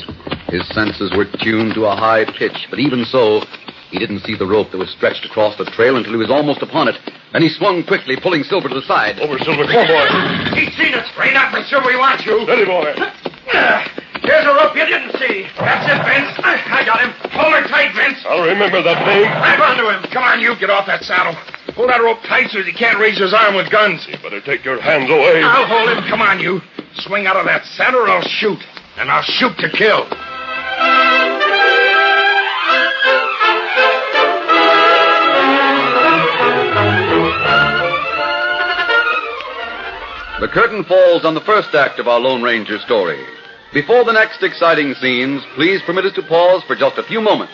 His 0.48 0.64
senses 0.76 1.12
were 1.16 1.28
tuned 1.44 1.74
to 1.76 1.86
a 1.86 1.96
high 1.96 2.24
pitch, 2.24 2.68
but 2.70 2.80
even 2.80 3.04
so, 3.06 3.44
he 3.92 4.00
didn't 4.00 4.24
see 4.24 4.36
the 4.36 4.48
rope 4.48 4.72
that 4.72 4.78
was 4.78 4.90
stretched 4.92 5.26
across 5.26 5.58
the 5.58 5.66
trail 5.72 5.96
until 5.96 6.12
he 6.12 6.20
was 6.20 6.32
almost 6.32 6.62
upon 6.62 6.88
it. 6.88 6.96
Then 7.34 7.42
he 7.42 7.50
swung 7.50 7.84
quickly, 7.84 8.16
pulling 8.16 8.44
Silver 8.44 8.70
to 8.70 8.76
the 8.76 8.88
side. 8.88 9.20
Over, 9.20 9.40
Silver. 9.40 9.68
Come 9.68 9.84
on, 9.84 9.88
boy. 9.88 10.56
He's 10.56 10.72
seen 10.76 10.96
us. 10.96 11.08
Straight 11.12 11.36
up, 11.36 11.54
and 11.54 11.66
Silver, 11.68 11.88
we 11.88 12.00
want 12.00 12.24
you. 12.24 12.44
Steady, 12.44 12.64
boy. 12.64 12.92
Uh, 12.92 13.84
here's 14.24 14.48
a 14.48 14.54
rope 14.56 14.76
you 14.76 14.88
didn't 14.88 15.12
see. 15.20 15.48
That's 15.60 15.84
it, 15.88 16.00
Vince. 16.08 16.32
Uh, 16.40 16.76
I 16.76 16.84
got 16.88 17.04
him. 17.04 17.12
Hold 17.36 17.52
her 17.52 17.68
tight, 17.68 17.92
Vince. 17.96 18.20
I'll 18.28 18.48
remember 18.48 18.84
that 18.84 19.04
name. 19.08 19.28
Grab 19.28 19.60
onto 19.60 19.88
him. 19.92 20.04
Come 20.12 20.24
on, 20.24 20.40
you. 20.40 20.56
Get 20.60 20.70
off 20.70 20.88
that 20.88 21.04
saddle. 21.04 21.36
Hold 21.76 21.90
that 21.90 22.02
rope 22.02 22.20
tight 22.28 22.50
so 22.50 22.64
he 22.64 22.74
can't 22.74 23.00
raise 23.00 23.20
his 23.20 23.34
arm 23.34 23.56
with 23.56 23.70
guns. 23.72 24.06
You 24.10 24.18
better 24.18 24.42
take 24.42 24.64
your 24.64 24.82
hands 24.82 25.10
away. 25.10 25.42
I'll 25.44 25.68
hold 25.68 25.90
him. 25.90 26.04
Come 26.10 26.22
on, 26.22 26.40
you. 26.40 26.62
Swing 26.96 27.28
out 27.28 27.36
of 27.36 27.46
that 27.46 27.66
saddle 27.66 28.02
or 28.02 28.10
I'll 28.10 28.22
shoot. 28.22 28.60
And 28.98 29.12
I'll 29.12 29.24
shoot 29.24 29.56
to 29.60 29.70
kill. 29.70 30.08
The 40.40 40.48
curtain 40.48 40.84
falls 40.86 41.26
on 41.26 41.34
the 41.34 41.42
first 41.42 41.74
act 41.74 42.00
of 42.00 42.08
our 42.08 42.20
Lone 42.20 42.44
Ranger 42.44 42.78
story. 42.80 43.20
Before 43.74 44.06
the 44.06 44.14
next 44.14 44.44
exciting 44.44 44.94
scenes, 44.94 45.42
please 45.56 45.82
permit 45.82 46.06
us 46.06 46.14
to 46.14 46.22
pause 46.22 46.64
for 46.64 46.76
just 46.76 46.98
a 46.98 47.04
few 47.04 47.22
moments. 47.22 47.54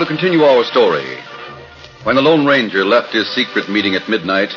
To 0.00 0.06
continue 0.06 0.42
our 0.44 0.64
story. 0.64 1.18
When 2.04 2.16
the 2.16 2.22
Lone 2.22 2.46
Ranger 2.46 2.86
left 2.86 3.12
his 3.12 3.28
secret 3.34 3.68
meeting 3.68 3.94
at 3.94 4.08
midnight, 4.08 4.48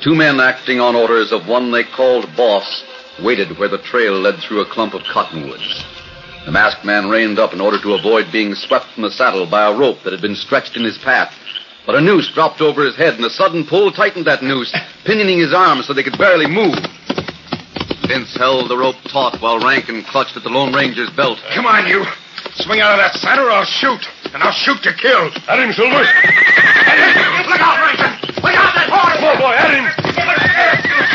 two 0.00 0.14
men 0.14 0.38
acting 0.38 0.78
on 0.78 0.94
orders 0.94 1.32
of 1.32 1.48
one 1.48 1.72
they 1.72 1.82
called 1.82 2.30
Boss 2.36 2.84
waited 3.20 3.58
where 3.58 3.68
the 3.68 3.82
trail 3.82 4.12
led 4.12 4.38
through 4.38 4.60
a 4.60 4.70
clump 4.70 4.94
of 4.94 5.02
cottonwoods. 5.12 5.84
The 6.44 6.52
masked 6.52 6.84
man 6.84 7.08
reined 7.08 7.40
up 7.40 7.52
in 7.52 7.60
order 7.60 7.82
to 7.82 7.94
avoid 7.94 8.30
being 8.30 8.54
swept 8.54 8.86
from 8.94 9.02
the 9.02 9.10
saddle 9.10 9.50
by 9.50 9.66
a 9.66 9.76
rope 9.76 10.04
that 10.04 10.12
had 10.12 10.22
been 10.22 10.36
stretched 10.36 10.76
in 10.76 10.84
his 10.84 10.98
path. 10.98 11.34
But 11.84 11.96
a 11.96 12.00
noose 12.00 12.30
dropped 12.32 12.60
over 12.60 12.84
his 12.84 12.96
head, 12.96 13.14
and 13.14 13.24
a 13.24 13.30
sudden 13.30 13.66
pull 13.66 13.90
tightened 13.90 14.26
that 14.26 14.44
noose, 14.44 14.72
pinioning 15.04 15.38
his 15.38 15.52
arms 15.52 15.86
so 15.86 15.94
they 15.94 16.04
could 16.04 16.18
barely 16.18 16.46
move. 16.46 16.78
Vince 18.06 18.36
held 18.36 18.70
the 18.70 18.78
rope 18.78 19.02
taut 19.10 19.42
while 19.42 19.58
Rankin 19.58 20.04
clutched 20.04 20.36
at 20.36 20.44
the 20.44 20.48
Lone 20.48 20.72
Ranger's 20.72 21.10
belt. 21.10 21.38
Come 21.56 21.66
on, 21.66 21.88
you. 21.88 22.04
Swing 22.54 22.80
out 22.80 22.92
of 22.94 22.98
that 22.98 23.14
saddle 23.18 23.46
or 23.46 23.50
I'll 23.50 23.64
shoot. 23.64 24.00
And 24.32 24.42
I'll 24.42 24.52
shoot 24.52 24.82
to 24.82 24.92
kill. 24.94 25.30
At 25.48 25.58
him, 25.58 25.72
Silver. 25.72 26.02
At 26.02 26.98
him. 26.98 27.50
Look 27.50 27.60
out, 27.60 27.78
Rankin. 27.82 28.12
Look 28.42 28.54
out, 28.54 28.72
that 28.74 28.88
horse. 28.90 29.16
Come 29.16 29.24
on, 29.26 29.38
boy, 29.40 29.54
at 29.56 29.70
him. 29.72 29.86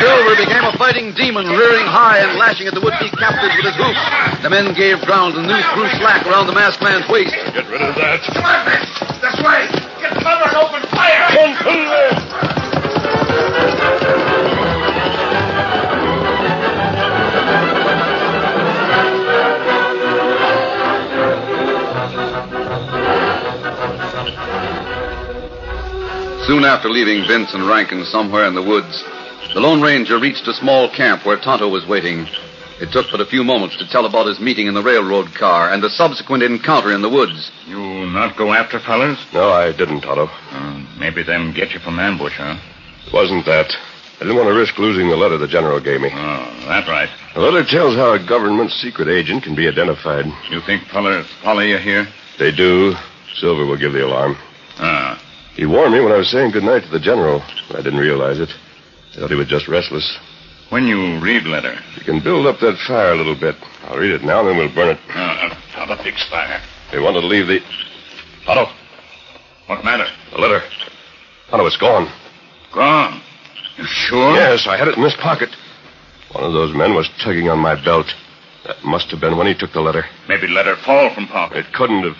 Silver 0.02 0.34
became 0.34 0.64
a 0.64 0.74
fighting 0.78 1.14
demon, 1.14 1.46
rearing 1.46 1.86
high 1.86 2.18
and 2.18 2.38
lashing 2.38 2.66
at 2.66 2.74
the 2.74 2.80
would-be 2.80 3.10
captives 3.14 3.54
with 3.56 3.66
his 3.70 3.76
hoofs. 3.76 4.42
The 4.42 4.50
men 4.50 4.74
gave 4.74 5.00
ground, 5.02 5.36
and 5.36 5.46
the 5.46 5.54
noose 5.54 5.68
grew 5.74 5.88
slack 6.00 6.26
around 6.26 6.46
the 6.46 6.54
masked 6.54 6.82
man's 6.82 7.06
waist. 7.08 7.30
Get 7.30 7.68
rid 7.70 7.82
of 7.82 7.94
that. 7.94 8.22
Come 8.34 8.44
on, 8.44 8.66
Vince. 8.66 8.90
This 9.22 9.38
way. 9.42 9.70
Get 10.02 10.18
cover 10.18 10.46
and 10.50 10.56
open 10.58 10.82
fire. 10.90 11.30
Come 11.30 11.78
on, 11.86 12.61
Soon 26.52 26.64
after 26.64 26.90
leaving 26.90 27.26
Vince 27.26 27.54
and 27.54 27.66
Rankin 27.66 28.04
somewhere 28.04 28.44
in 28.44 28.54
the 28.54 28.62
woods, 28.62 29.02
the 29.54 29.60
Lone 29.60 29.80
Ranger 29.80 30.20
reached 30.20 30.46
a 30.46 30.52
small 30.52 30.86
camp 30.86 31.24
where 31.24 31.40
Tonto 31.40 31.66
was 31.66 31.86
waiting. 31.86 32.28
It 32.78 32.92
took 32.92 33.06
but 33.10 33.22
a 33.22 33.24
few 33.24 33.42
moments 33.42 33.78
to 33.78 33.88
tell 33.88 34.04
about 34.04 34.26
his 34.26 34.38
meeting 34.38 34.66
in 34.66 34.74
the 34.74 34.82
railroad 34.82 35.32
car 35.32 35.72
and 35.72 35.82
the 35.82 35.88
subsequent 35.88 36.42
encounter 36.42 36.92
in 36.92 37.00
the 37.00 37.08
woods. 37.08 37.50
You 37.66 38.04
not 38.04 38.36
go 38.36 38.52
after 38.52 38.78
fellas? 38.78 39.18
No, 39.32 39.48
I 39.48 39.72
didn't, 39.72 40.02
Tonto. 40.02 40.26
Uh, 40.28 40.84
maybe 40.98 41.22
them 41.22 41.54
get 41.54 41.70
you 41.70 41.80
from 41.80 41.98
ambush, 41.98 42.36
huh? 42.36 42.60
It 43.06 43.14
wasn't 43.14 43.46
that. 43.46 43.72
I 44.20 44.24
didn't 44.24 44.36
want 44.36 44.48
to 44.50 44.54
risk 44.54 44.76
losing 44.76 45.08
the 45.08 45.16
letter 45.16 45.38
the 45.38 45.48
general 45.48 45.80
gave 45.80 46.02
me. 46.02 46.10
Oh, 46.12 46.64
that 46.68 46.86
right. 46.86 47.08
The 47.32 47.40
letter 47.40 47.64
tells 47.64 47.96
how 47.96 48.12
a 48.12 48.18
government 48.18 48.72
secret 48.72 49.08
agent 49.08 49.42
can 49.44 49.54
be 49.54 49.68
identified. 49.68 50.26
You 50.50 50.60
think 50.60 50.84
fellas 50.92 51.32
follow 51.42 51.60
you 51.60 51.78
here? 51.78 52.08
They 52.38 52.52
do. 52.54 52.92
Silver 53.36 53.64
will 53.64 53.78
give 53.78 53.94
the 53.94 54.04
alarm. 54.04 54.36
Ah. 54.76 55.18
He 55.54 55.66
warned 55.66 55.92
me 55.92 56.00
when 56.00 56.12
I 56.12 56.16
was 56.16 56.30
saying 56.30 56.52
goodnight 56.52 56.84
to 56.84 56.88
the 56.90 57.00
general. 57.00 57.42
I 57.70 57.82
didn't 57.82 57.98
realize 58.00 58.38
it. 58.40 58.48
I 59.12 59.20
thought 59.20 59.30
he 59.30 59.36
was 59.36 59.48
just 59.48 59.68
restless. 59.68 60.18
When 60.70 60.84
you 60.84 61.20
read 61.20 61.44
letter. 61.44 61.76
You 61.96 62.04
can 62.04 62.22
build 62.22 62.46
up 62.46 62.58
that 62.60 62.78
fire 62.88 63.12
a 63.12 63.16
little 63.16 63.38
bit. 63.38 63.56
I'll 63.84 63.98
read 63.98 64.12
it 64.12 64.22
now, 64.24 64.40
and 64.40 64.48
then 64.48 64.56
we'll 64.56 64.74
burn 64.74 64.96
it. 64.96 64.98
Uh, 65.10 65.54
how 65.72 65.84
the 65.84 66.02
fix 66.02 66.26
fire? 66.30 66.62
They 66.90 66.98
wanted 66.98 67.20
to 67.20 67.26
leave 67.26 67.46
the. 67.46 67.60
Otto, 68.46 68.72
What 69.66 69.84
matter? 69.84 70.06
the 70.32 70.38
letter. 70.38 70.62
Otto, 71.52 71.66
it's 71.66 71.76
gone. 71.76 72.10
Gone. 72.72 73.20
You 73.76 73.84
sure? 73.86 74.34
Yes, 74.34 74.66
I 74.66 74.76
had 74.78 74.88
it 74.88 74.96
in 74.96 75.02
this 75.02 75.16
pocket. 75.20 75.50
One 76.32 76.44
of 76.44 76.52
those 76.54 76.74
men 76.74 76.94
was 76.94 77.10
tugging 77.22 77.50
on 77.50 77.58
my 77.58 77.74
belt. 77.84 78.06
That 78.66 78.82
must 78.84 79.10
have 79.10 79.20
been 79.20 79.36
when 79.36 79.46
he 79.46 79.54
took 79.54 79.72
the 79.72 79.80
letter. 79.80 80.04
Maybe 80.28 80.46
let 80.48 80.64
her 80.66 80.76
fall 80.76 81.12
from 81.14 81.26
pocket. 81.26 81.58
It 81.58 81.72
couldn't 81.74 82.04
have. 82.04 82.16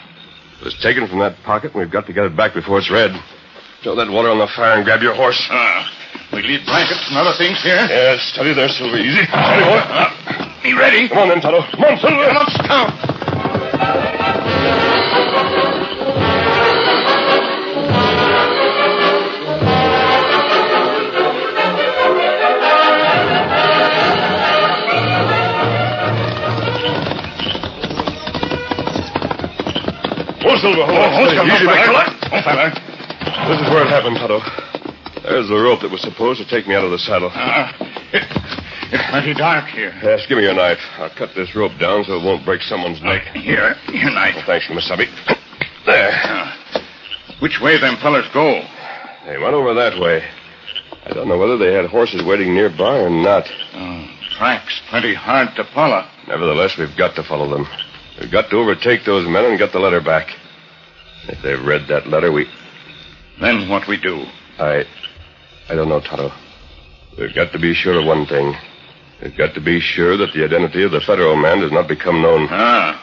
It 0.63 0.71
was 0.71 0.79
taken 0.79 1.09
from 1.11 1.19
that 1.19 1.35
pocket, 1.43 1.75
and 1.75 1.83
we've 1.83 1.91
got 1.91 2.07
to 2.07 2.13
get 2.15 2.23
it 2.23 2.37
back 2.37 2.55
before 2.55 2.79
it's 2.79 2.87
read. 2.87 3.11
Throw 3.83 3.99
that 3.99 4.07
water 4.07 4.31
on 4.31 4.39
the 4.39 4.47
fire 4.55 4.79
and 4.79 4.87
grab 4.87 5.03
your 5.03 5.13
horse. 5.13 5.35
Ah. 5.51 5.91
We 6.31 6.39
leave 6.43 6.63
blankets 6.71 7.03
and 7.11 7.19
other 7.19 7.35
things 7.35 7.59
here? 7.67 7.83
Yes, 7.91 8.23
steady 8.31 8.55
there, 8.55 8.71
Silver. 8.71 8.95
Easy. 8.95 9.27
Steady, 9.27 9.65
boy. 9.67 9.83
Uh, 9.83 10.55
me 10.63 10.73
ready? 10.79 11.09
Come 11.09 11.27
on 11.27 11.29
then, 11.35 11.43
Tonto. 11.43 11.67
Come 11.67 11.83
on, 11.83 11.99
Silver. 11.99 12.31
Come 12.31 12.47
on, 12.79 13.12
Silver, 31.31 31.47
hold 31.47 31.49
on. 31.49 31.55
hold 31.55 31.55
Steady. 31.55 31.55
Easy, 31.55 31.67
fella. 31.67 32.03
fella. 32.03 32.05
Oh, 32.33 32.43
fella. 32.43 32.67
This 33.49 33.59
is 33.63 33.69
where 33.71 33.83
it 33.87 33.91
happened, 33.91 34.17
Tonto. 34.17 34.39
There's 35.23 35.49
the 35.49 35.57
rope 35.59 35.81
that 35.83 35.91
was 35.91 36.03
supposed 36.03 36.43
to 36.43 36.47
take 36.49 36.67
me 36.67 36.75
out 36.75 36.85
of 36.85 36.91
the 36.91 36.99
saddle. 36.99 37.31
Uh, 37.33 37.71
it, 38.13 38.27
it's 38.91 39.07
plenty 39.11 39.35
dark 39.35 39.67
here. 39.71 39.95
Yes, 40.03 40.27
give 40.29 40.37
me 40.39 40.45
your 40.45 40.55
knife. 40.55 40.79
I'll 40.99 41.15
cut 41.15 41.31
this 41.35 41.55
rope 41.55 41.79
down 41.79 42.05
so 42.05 42.19
it 42.19 42.25
won't 42.25 42.45
break 42.45 42.63
someone's 42.63 43.01
neck. 43.03 43.23
Here, 43.35 43.77
your 43.93 44.11
knife. 44.11 44.35
Oh, 44.39 44.43
thanks, 44.47 44.69
Miss 44.71 44.87
Subby. 44.89 45.07
There. 45.87 46.11
Uh, 46.25 46.55
which 47.41 47.61
way 47.61 47.79
them 47.81 47.97
fellas 48.03 48.27
go? 48.35 48.63
They 49.27 49.39
went 49.39 49.55
over 49.55 49.75
that 49.75 49.99
way. 50.01 50.23
I 51.07 51.11
don't 51.15 51.29
know 51.29 51.39
whether 51.39 51.59
they 51.59 51.73
had 51.73 51.87
horses 51.87 52.23
waiting 52.25 52.55
nearby 52.55 52.99
or 52.99 53.11
not. 53.11 53.49
Oh, 53.75 54.07
tracks 54.39 54.81
plenty 54.89 55.15
hard 55.15 55.55
to 55.57 55.65
follow. 55.73 56.07
Nevertheless, 56.29 56.77
we've 56.79 56.97
got 56.97 57.15
to 57.17 57.23
follow 57.23 57.49
them. 57.49 57.67
We've 58.21 58.31
got 58.31 58.51
to 58.51 58.57
overtake 58.57 59.05
those 59.05 59.27
men 59.29 59.45
and 59.45 59.59
get 59.59 59.73
the 59.73 59.79
letter 59.81 60.01
back. 60.01 60.29
If 61.29 61.43
they've 61.43 61.65
read 61.65 61.87
that 61.89 62.07
letter, 62.09 62.33
we. 62.33 62.47
Then 63.41 63.69
what 63.69 63.89
we 63.89 64.01
do? 64.01 64.25
I. 64.59 64.85
I 65.69 65.75
don't 65.75 65.89
know, 65.89 66.01
Tonto. 66.01 66.31
We've 67.19 67.35
got 67.35 67.53
to 67.53 67.59
be 67.59 67.75
sure 67.75 67.99
of 68.01 68.07
one 68.07 68.27
thing. 68.27 68.55
We've 69.23 69.37
got 69.37 69.55
to 69.55 69.61
be 69.61 69.81
sure 69.81 70.17
that 70.17 70.33
the 70.35 70.45
identity 70.45 70.83
of 70.83 70.91
the 70.91 71.01
federal 71.01 71.37
man 71.37 71.61
does 71.61 71.71
not 71.71 71.87
become 71.89 72.23
known. 72.23 72.49
Ah. 72.51 73.01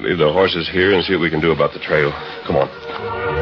Leave 0.00 0.18
the 0.18 0.32
horses 0.32 0.68
here 0.68 0.92
and 0.92 1.04
see 1.04 1.14
what 1.14 1.22
we 1.22 1.30
can 1.30 1.40
do 1.40 1.52
about 1.52 1.72
the 1.72 1.78
trail. 1.78 2.10
Come 2.46 2.56
on. 2.56 3.33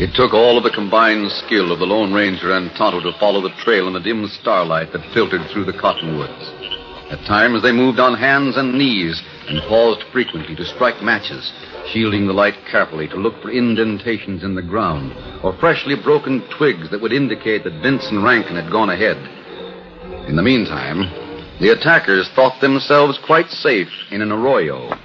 It 0.00 0.14
took 0.14 0.32
all 0.32 0.56
of 0.56 0.64
the 0.64 0.70
combined 0.70 1.30
skill 1.30 1.70
of 1.70 1.78
the 1.78 1.84
Lone 1.84 2.14
Ranger 2.14 2.52
and 2.52 2.70
Tonto 2.74 3.00
to 3.00 3.18
follow 3.18 3.42
the 3.42 3.54
trail 3.62 3.86
in 3.86 3.92
the 3.92 4.00
dim 4.00 4.26
starlight 4.28 4.94
that 4.94 5.12
filtered 5.12 5.46
through 5.50 5.66
the 5.66 5.76
cottonwoods. 5.76 6.50
At 7.10 7.26
times 7.26 7.60
they 7.60 7.70
moved 7.70 8.00
on 8.00 8.16
hands 8.16 8.56
and 8.56 8.78
knees 8.78 9.20
and 9.46 9.60
paused 9.68 10.02
frequently 10.10 10.56
to 10.56 10.64
strike 10.64 11.02
matches, 11.02 11.52
shielding 11.92 12.26
the 12.26 12.32
light 12.32 12.56
carefully 12.70 13.08
to 13.08 13.16
look 13.16 13.42
for 13.42 13.50
indentations 13.50 14.42
in 14.42 14.54
the 14.54 14.62
ground 14.62 15.12
or 15.44 15.52
freshly 15.60 15.96
broken 15.96 16.48
twigs 16.48 16.88
that 16.88 17.02
would 17.02 17.12
indicate 17.12 17.64
that 17.64 17.82
Vince 17.82 18.06
and 18.08 18.24
Rankin 18.24 18.56
had 18.56 18.72
gone 18.72 18.88
ahead. 18.88 19.18
In 20.26 20.34
the 20.34 20.42
meantime, 20.42 21.12
the 21.60 21.76
attackers 21.76 22.26
thought 22.30 22.58
themselves 22.62 23.18
quite 23.26 23.50
safe 23.50 23.92
in 24.10 24.22
an 24.22 24.32
arroyo. 24.32 24.96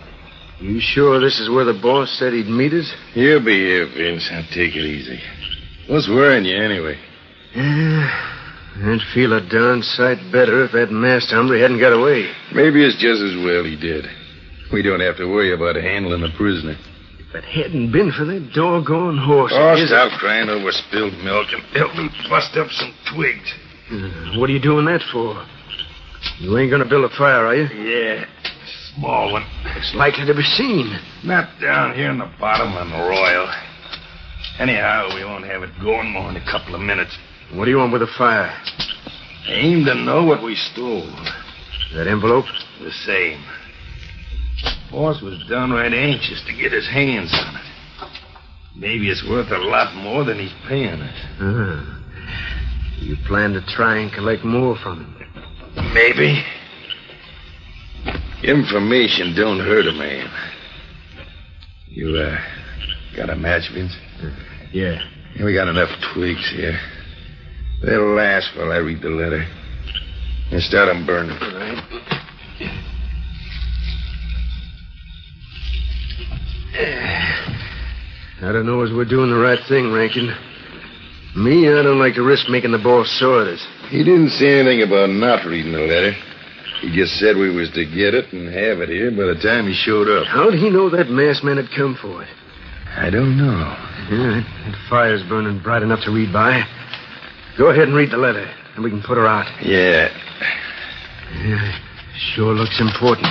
You 0.60 0.80
sure 0.80 1.20
this 1.20 1.40
is 1.40 1.50
where 1.50 1.66
the 1.66 1.74
boss 1.74 2.16
said 2.18 2.34
he'd 2.34 2.48
meet 2.48 2.74
us? 2.74 2.94
You'll 3.14 3.44
be 3.44 3.58
here, 3.60 3.88
Vince. 3.88 4.28
Now 4.32 4.42
take 4.54 4.76
it 4.76 4.86
easy. 4.86 5.20
What's 5.90 6.08
worrying 6.08 6.46
you 6.46 6.56
anyway? 6.56 6.98
Yeah, 7.54 8.10
I'd 8.84 9.02
feel 9.14 9.34
a 9.34 9.42
darn 9.48 9.82
sight 9.84 10.18
better 10.32 10.66
if 10.66 10.72
that 10.72 10.92
masked 10.92 11.32
hombre 11.32 11.60
hadn't 11.60 11.80
got 11.80 11.94
away. 11.94 12.32
Maybe 12.54 12.84
it's 12.84 12.96
just 12.96 13.22
as 13.22 13.36
well 13.44 13.64
he 13.64 13.76
did. 13.76 14.06
We 14.72 14.82
don't 14.82 15.00
have 15.00 15.18
to 15.18 15.28
worry 15.28 15.54
about 15.54 15.76
handling 15.76 16.24
a 16.24 16.36
prisoner. 16.36 16.76
If 17.20 17.36
it 17.36 17.44
hadn't 17.44 17.92
been 17.92 18.12
for 18.12 18.26
that 18.26 18.52
doggone 18.54 19.18
horse. 19.18 19.52
Oh, 19.54 19.74
it 19.76 19.88
stop 19.88 20.18
crying 20.20 20.50
over 20.50 20.72
spilled 20.72 21.14
milk 21.24 21.48
and 21.52 21.62
help 21.76 21.96
me 21.96 22.10
bust 22.30 22.56
up 22.58 22.72
some 22.72 22.94
twigs. 23.14 23.54
Uh, 23.92 24.40
what 24.40 24.50
are 24.50 24.54
you 24.54 24.62
doing 24.62 24.86
that 24.86 25.02
for? 25.12 25.36
You 26.40 26.58
ain't 26.58 26.72
gonna 26.72 26.90
build 26.90 27.06
a 27.06 27.16
fire, 27.16 27.46
are 27.46 27.56
you? 27.56 27.68
Yeah, 27.70 28.26
small 28.96 29.32
one. 29.34 29.46
It's 29.78 29.94
likely 29.96 30.26
to 30.26 30.34
be 30.34 30.44
seen. 30.44 30.98
Not 31.24 31.50
down 31.62 31.96
here 31.96 32.12
in 32.12 32.18
the 32.18 32.32
bottom 32.40 32.74
on 32.74 32.90
the 32.90 32.98
arroyo. 32.98 33.48
Anyhow, 34.60 35.14
we 35.14 35.24
won't 35.26 35.46
have 35.46 35.64
it 35.64 35.72
going 35.82 36.12
more 36.12 36.32
than 36.32 36.42
a 36.42 36.52
couple 36.52 36.76
of 36.76 36.82
minutes. 36.82 37.18
What 37.54 37.66
do 37.66 37.72
you 37.72 37.78
want 37.78 37.92
with 37.92 38.02
the 38.02 38.14
fire? 38.18 38.50
I 39.48 39.52
Aim 39.52 39.86
to 39.86 39.96
know 39.96 40.24
what 40.24 40.44
we 40.44 40.56
stole. 40.56 41.12
That 41.94 42.08
envelope? 42.08 42.46
The 42.82 42.92
same. 42.92 43.44
Boss 44.92 45.22
was 45.22 45.44
downright 45.50 45.94
anxious 45.94 46.44
to 46.48 46.54
get 46.54 46.72
his 46.72 46.88
hands 46.88 47.32
on 47.34 47.56
it. 47.56 47.62
Maybe 48.78 49.10
it's 49.10 49.26
worth 49.30 49.52
a 49.52 49.58
lot 49.58 49.96
more 49.96 50.24
than 50.26 50.40
he's 50.40 50.54
paying 50.68 51.02
us. 51.02 51.26
Ah. 51.40 52.02
You 53.00 53.16
plan 53.28 53.54
to 53.54 53.62
try 53.68 54.00
and 54.00 54.12
collect 54.12 54.44
more 54.44 54.76
from 54.82 55.06
him? 55.06 55.94
Maybe. 55.94 56.44
Information 58.46 59.34
don't 59.36 59.60
hurt 59.60 59.88
a 59.88 59.92
man. 59.92 60.30
You, 61.88 62.16
uh, 62.16 62.38
got 63.16 63.30
a 63.32 63.36
match, 63.36 63.72
Vince? 63.74 63.96
Yeah. 64.72 65.00
We 65.44 65.54
got 65.54 65.68
enough 65.68 65.90
twigs 66.14 66.52
here. 66.56 66.80
They'll 67.84 68.14
last 68.14 68.56
while 68.56 68.72
I 68.72 68.78
read 68.78 69.02
the 69.02 69.10
letter. 69.10 69.46
Now 70.52 70.60
start 70.60 70.90
'em 70.90 71.06
burning. 71.08 71.38
All 71.42 71.58
right. 71.58 71.84
I 78.42 78.52
don't 78.52 78.66
know 78.68 78.82
as 78.82 78.92
we're 78.92 79.06
doing 79.06 79.32
the 79.32 79.38
right 79.38 79.60
thing, 79.68 79.92
Rankin. 79.92 80.28
Me, 81.36 81.68
I 81.68 81.82
don't 81.82 82.00
like 82.00 82.14
to 82.16 82.22
risk 82.24 82.48
making 82.48 82.72
the 82.72 82.78
boss 82.78 83.10
sore 83.20 83.42
at 83.42 83.48
us. 83.48 83.68
He 83.90 84.04
didn't 84.04 84.30
say 84.30 84.60
anything 84.60 84.84
about 84.84 85.10
not 85.10 85.46
reading 85.46 85.72
the 85.72 85.80
letter. 85.80 86.14
He 86.82 86.96
just 86.96 87.18
said 87.20 87.38
we 87.38 87.50
was 87.50 87.70
to 87.72 87.86
get 87.86 88.14
it 88.14 88.32
and 88.34 88.48
have 88.48 88.80
it 88.82 88.90
here 88.90 89.12
by 89.12 89.26
the 89.26 89.40
time 89.42 89.68
he 89.68 89.74
showed 89.74 90.10
up. 90.10 90.28
How'd 90.28 90.54
he 90.54 90.70
know 90.70 90.90
that 90.90 91.10
masked 91.10 91.44
man 91.44 91.58
had 91.58 91.70
come 91.76 91.98
for 92.02 92.24
it? 92.24 92.30
I 92.96 93.10
don't 93.10 93.38
know. 93.38 93.76
Yeah, 94.10 94.40
that, 94.40 94.46
that 94.66 94.76
fire's 94.90 95.24
burning 95.28 95.60
bright 95.62 95.84
enough 95.84 96.04
to 96.06 96.12
read 96.12 96.32
by. 96.32 96.64
Go 97.58 97.70
ahead 97.70 97.88
and 97.88 97.96
read 97.96 98.12
the 98.12 98.18
letter, 98.18 98.46
and 98.76 98.84
we 98.84 98.90
can 98.90 99.02
put 99.02 99.18
her 99.18 99.28
out. 99.28 99.48
Yeah. 99.64 100.10
Yeah, 101.44 101.80
sure 102.36 102.54
looks 102.54 102.80
important. 102.80 103.28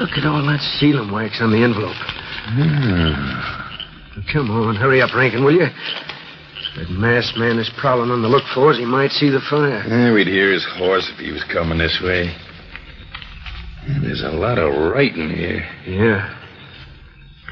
Look 0.00 0.10
at 0.18 0.26
all 0.26 0.44
that 0.46 0.60
sealing 0.80 1.12
wax 1.12 1.38
on 1.40 1.52
the 1.52 1.62
envelope. 1.62 1.94
Hmm. 1.96 4.30
Come 4.32 4.50
on, 4.50 4.76
hurry 4.76 5.00
up, 5.00 5.14
Rankin, 5.14 5.44
will 5.44 5.54
you? 5.54 5.66
That 6.76 6.90
masked 6.90 7.38
man 7.38 7.58
is 7.58 7.70
prowling 7.78 8.10
on 8.10 8.22
the 8.22 8.28
look 8.28 8.42
for 8.52 8.70
us. 8.70 8.78
He 8.78 8.84
might 8.84 9.12
see 9.12 9.30
the 9.30 9.40
fire. 9.48 9.84
Yeah, 9.86 10.12
we'd 10.12 10.26
hear 10.26 10.50
his 10.50 10.66
horse 10.76 11.08
if 11.12 11.18
he 11.22 11.30
was 11.30 11.44
coming 11.44 11.78
this 11.78 12.00
way. 12.02 12.34
There's 14.02 14.22
a 14.22 14.34
lot 14.34 14.58
of 14.58 14.74
writing 14.74 15.30
here. 15.30 15.62
Yeah. 15.86 16.34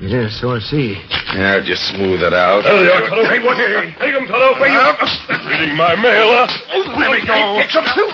Yeah, 0.00 0.26
so 0.26 0.50
I 0.50 0.58
see. 0.58 0.98
Now, 1.38 1.62
just 1.62 1.86
smooth 1.94 2.26
it 2.26 2.34
out. 2.34 2.66
There 2.66 2.74
uh, 2.74 2.82
you 2.82 2.90
are, 2.90 3.06
Tonto. 3.06 3.22
Hey, 3.30 3.38
what? 3.38 3.54
Take 4.02 4.10
him, 4.10 4.26
Tonto. 4.26 4.58
Where 4.58 4.66
you? 4.66 4.80
Uh, 4.80 4.98
reading 5.46 5.76
my 5.76 5.94
mail, 5.94 6.34
huh? 6.34 6.50
Oh, 6.74 6.98
let 6.98 7.14
me 7.14 7.22
go. 7.22 7.62
Get 7.62 7.70
some 7.70 7.86
soup. 7.94 8.10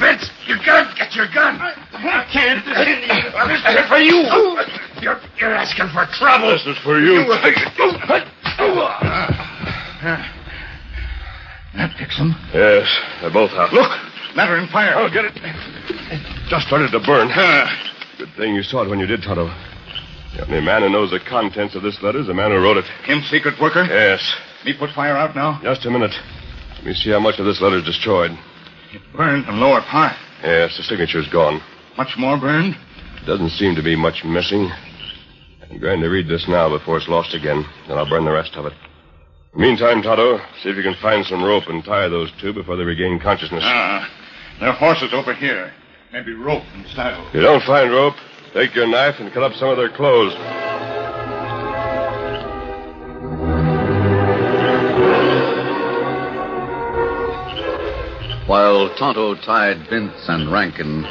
Vince, 0.00 0.30
your 0.48 0.56
gun. 0.64 0.88
Get 0.96 1.12
your 1.12 1.28
gun. 1.28 1.60
I 1.60 2.24
can't. 2.32 2.64
Uh, 2.64 3.44
this 3.44 3.60
is 3.60 3.84
for 3.92 4.00
you. 4.00 4.24
You're, 5.04 5.20
you're 5.36 5.52
asking 5.52 5.92
for 5.92 6.08
trouble. 6.16 6.48
This 6.56 6.64
is 6.64 6.78
for 6.80 6.96
you. 6.96 7.28
Uh, 10.02 10.16
that 11.76 11.96
picks 11.98 12.16
him. 12.18 12.34
Yes, 12.52 12.88
they're 13.20 13.32
both 13.32 13.50
out. 13.52 13.72
Look, 13.72 13.90
matter 14.34 14.56
and 14.56 14.68
fire. 14.70 14.94
Oh, 14.96 15.08
get 15.12 15.24
it. 15.26 15.34
Just 16.48 16.66
started 16.66 16.90
to 16.92 17.00
burn. 17.00 17.30
Uh, 17.30 17.66
Good 18.18 18.32
thing 18.36 18.54
you 18.54 18.62
saw 18.62 18.82
it 18.82 18.88
when 18.90 18.98
you 18.98 19.06
did, 19.06 19.22
Tonto. 19.22 19.46
The 20.36 20.46
only 20.46 20.60
man 20.60 20.82
who 20.82 20.88
knows 20.90 21.10
the 21.10 21.20
contents 21.20 21.74
of 21.74 21.82
this 21.82 22.00
letter 22.02 22.20
is 22.20 22.26
the 22.26 22.34
man 22.34 22.50
who 22.50 22.58
wrote 22.58 22.76
it. 22.76 22.84
Him 23.04 23.20
secret 23.30 23.60
worker? 23.60 23.84
Yes. 23.84 24.20
Me 24.64 24.74
put 24.78 24.90
fire 24.94 25.16
out 25.16 25.34
now? 25.34 25.58
Just 25.62 25.86
a 25.86 25.90
minute. 25.90 26.14
Let 26.76 26.84
me 26.84 26.94
see 26.94 27.10
how 27.10 27.20
much 27.20 27.38
of 27.38 27.46
this 27.46 27.60
letter's 27.60 27.84
destroyed. 27.84 28.32
It 28.92 29.02
burned 29.16 29.46
the 29.46 29.52
lower 29.52 29.80
part. 29.82 30.16
Yes, 30.42 30.76
the 30.76 30.82
signature's 30.82 31.28
gone. 31.28 31.60
Much 31.96 32.14
more 32.18 32.38
burned? 32.38 32.74
Doesn't 33.26 33.50
seem 33.50 33.74
to 33.76 33.82
be 33.82 33.96
much 33.96 34.24
missing. 34.24 34.70
I'm 35.70 35.78
going 35.78 36.00
to 36.00 36.08
read 36.08 36.28
this 36.28 36.46
now 36.48 36.68
before 36.68 36.96
it's 36.98 37.08
lost 37.08 37.34
again. 37.34 37.64
Then 37.88 37.98
I'll 37.98 38.08
burn 38.08 38.24
the 38.24 38.32
rest 38.32 38.54
of 38.56 38.66
it. 38.66 38.72
Meantime, 39.54 40.00
Tonto, 40.00 40.38
see 40.62 40.70
if 40.70 40.76
you 40.76 40.82
can 40.82 40.94
find 41.02 41.26
some 41.26 41.42
rope 41.42 41.64
and 41.66 41.84
tie 41.84 42.08
those 42.08 42.30
two 42.40 42.52
before 42.52 42.76
they 42.76 42.84
regain 42.84 43.18
consciousness. 43.18 43.64
Ah, 43.66 44.08
there 44.60 44.68
are 44.68 44.76
horses 44.76 45.12
over 45.12 45.34
here. 45.34 45.72
Maybe 46.12 46.34
rope 46.34 46.62
and 46.72 46.86
saddle. 46.86 47.26
If 47.28 47.34
you 47.34 47.40
don't 47.40 47.62
find 47.64 47.90
rope, 47.90 48.14
take 48.54 48.74
your 48.76 48.86
knife 48.86 49.16
and 49.18 49.32
cut 49.32 49.42
up 49.42 49.52
some 49.54 49.70
of 49.70 49.76
their 49.76 49.90
clothes. 49.90 50.34
While 58.46 58.94
Tonto 58.96 59.34
tied 59.34 59.88
Vince 59.88 60.28
and 60.28 60.50
Rankin, 60.50 61.02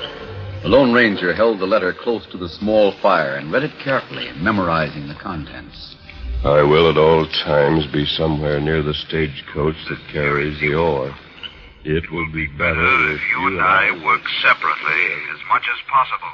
the 0.61 0.69
Lone 0.69 0.93
Ranger 0.93 1.33
held 1.33 1.59
the 1.59 1.67
letter 1.67 1.93
close 1.93 2.25
to 2.27 2.37
the 2.37 2.49
small 2.49 2.93
fire 3.01 3.35
and 3.35 3.51
read 3.51 3.63
it 3.63 3.77
carefully, 3.83 4.31
memorizing 4.37 5.07
the 5.07 5.15
contents. 5.15 5.95
I 6.39 6.63
will 6.63 6.87
at 6.87 6.95
all 6.95 7.27
times 7.43 7.83
be 7.91 8.07
somewhere 8.15 8.63
near 8.63 8.79
the 8.79 8.95
stagecoach 8.95 9.75
that 9.91 9.99
carries 10.07 10.55
the 10.63 10.71
ore. 10.71 11.11
It 11.83 12.07
will 12.15 12.31
be 12.31 12.47
better 12.55 13.11
if 13.11 13.19
you 13.27 13.51
and 13.51 13.59
I 13.59 13.91
work 13.99 14.23
separately 14.39 15.03
as 15.35 15.41
much 15.51 15.67
as 15.67 15.79
possible. 15.91 16.31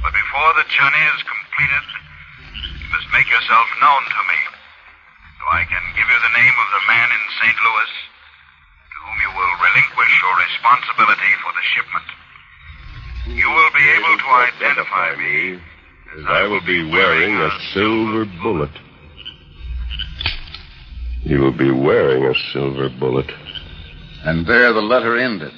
But 0.00 0.16
before 0.16 0.56
the 0.56 0.64
journey 0.72 1.04
is 1.12 1.28
completed, 1.28 1.86
you 2.80 2.88
must 2.88 3.04
make 3.12 3.28
yourself 3.28 3.68
known 3.84 4.00
to 4.00 4.22
me, 4.32 4.40
so 4.48 5.44
I 5.52 5.68
can 5.68 5.84
give 5.92 6.08
you 6.08 6.20
the 6.24 6.36
name 6.40 6.56
of 6.56 6.68
the 6.72 6.84
man 6.88 7.08
in 7.12 7.24
St. 7.36 7.58
Louis 7.60 7.92
to 7.92 8.96
whom 9.04 9.16
you 9.28 9.30
will 9.36 9.54
relinquish 9.60 10.14
your 10.24 10.36
responsibility 10.40 11.32
for 11.44 11.52
the 11.52 11.64
shipment. 11.68 12.08
You 13.44 13.48
will 13.52 13.72
be 13.76 13.84
able 13.92 14.16
to 14.24 14.28
identify 14.56 15.20
me 15.20 15.60
as 16.18 16.24
I 16.26 16.42
will 16.48 16.64
be 16.66 16.90
wearing 16.90 17.36
a 17.36 17.50
silver 17.72 18.24
bullet. 18.42 18.70
You 21.22 21.38
will 21.38 21.56
be 21.56 21.70
wearing 21.70 22.24
a 22.24 22.34
silver 22.52 22.88
bullet. 22.98 23.30
And 24.24 24.46
there 24.46 24.72
the 24.72 24.80
letter 24.80 25.18
ended. 25.18 25.52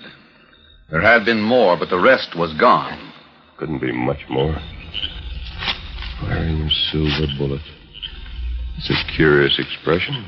There 0.91 1.01
had 1.01 1.25
been 1.25 1.41
more, 1.41 1.79
but 1.79 1.89
the 1.89 1.99
rest 1.99 2.37
was 2.37 2.53
gone. 2.61 3.13
Couldn't 3.57 3.81
be 3.81 3.93
much 3.93 4.21
more. 4.29 4.57
Wearing 6.23 6.63
a 6.63 6.71
silver 6.91 7.33
bullet. 7.39 7.63
It's 8.77 8.91
a 8.91 9.17
curious 9.17 9.59
expression. 9.59 10.27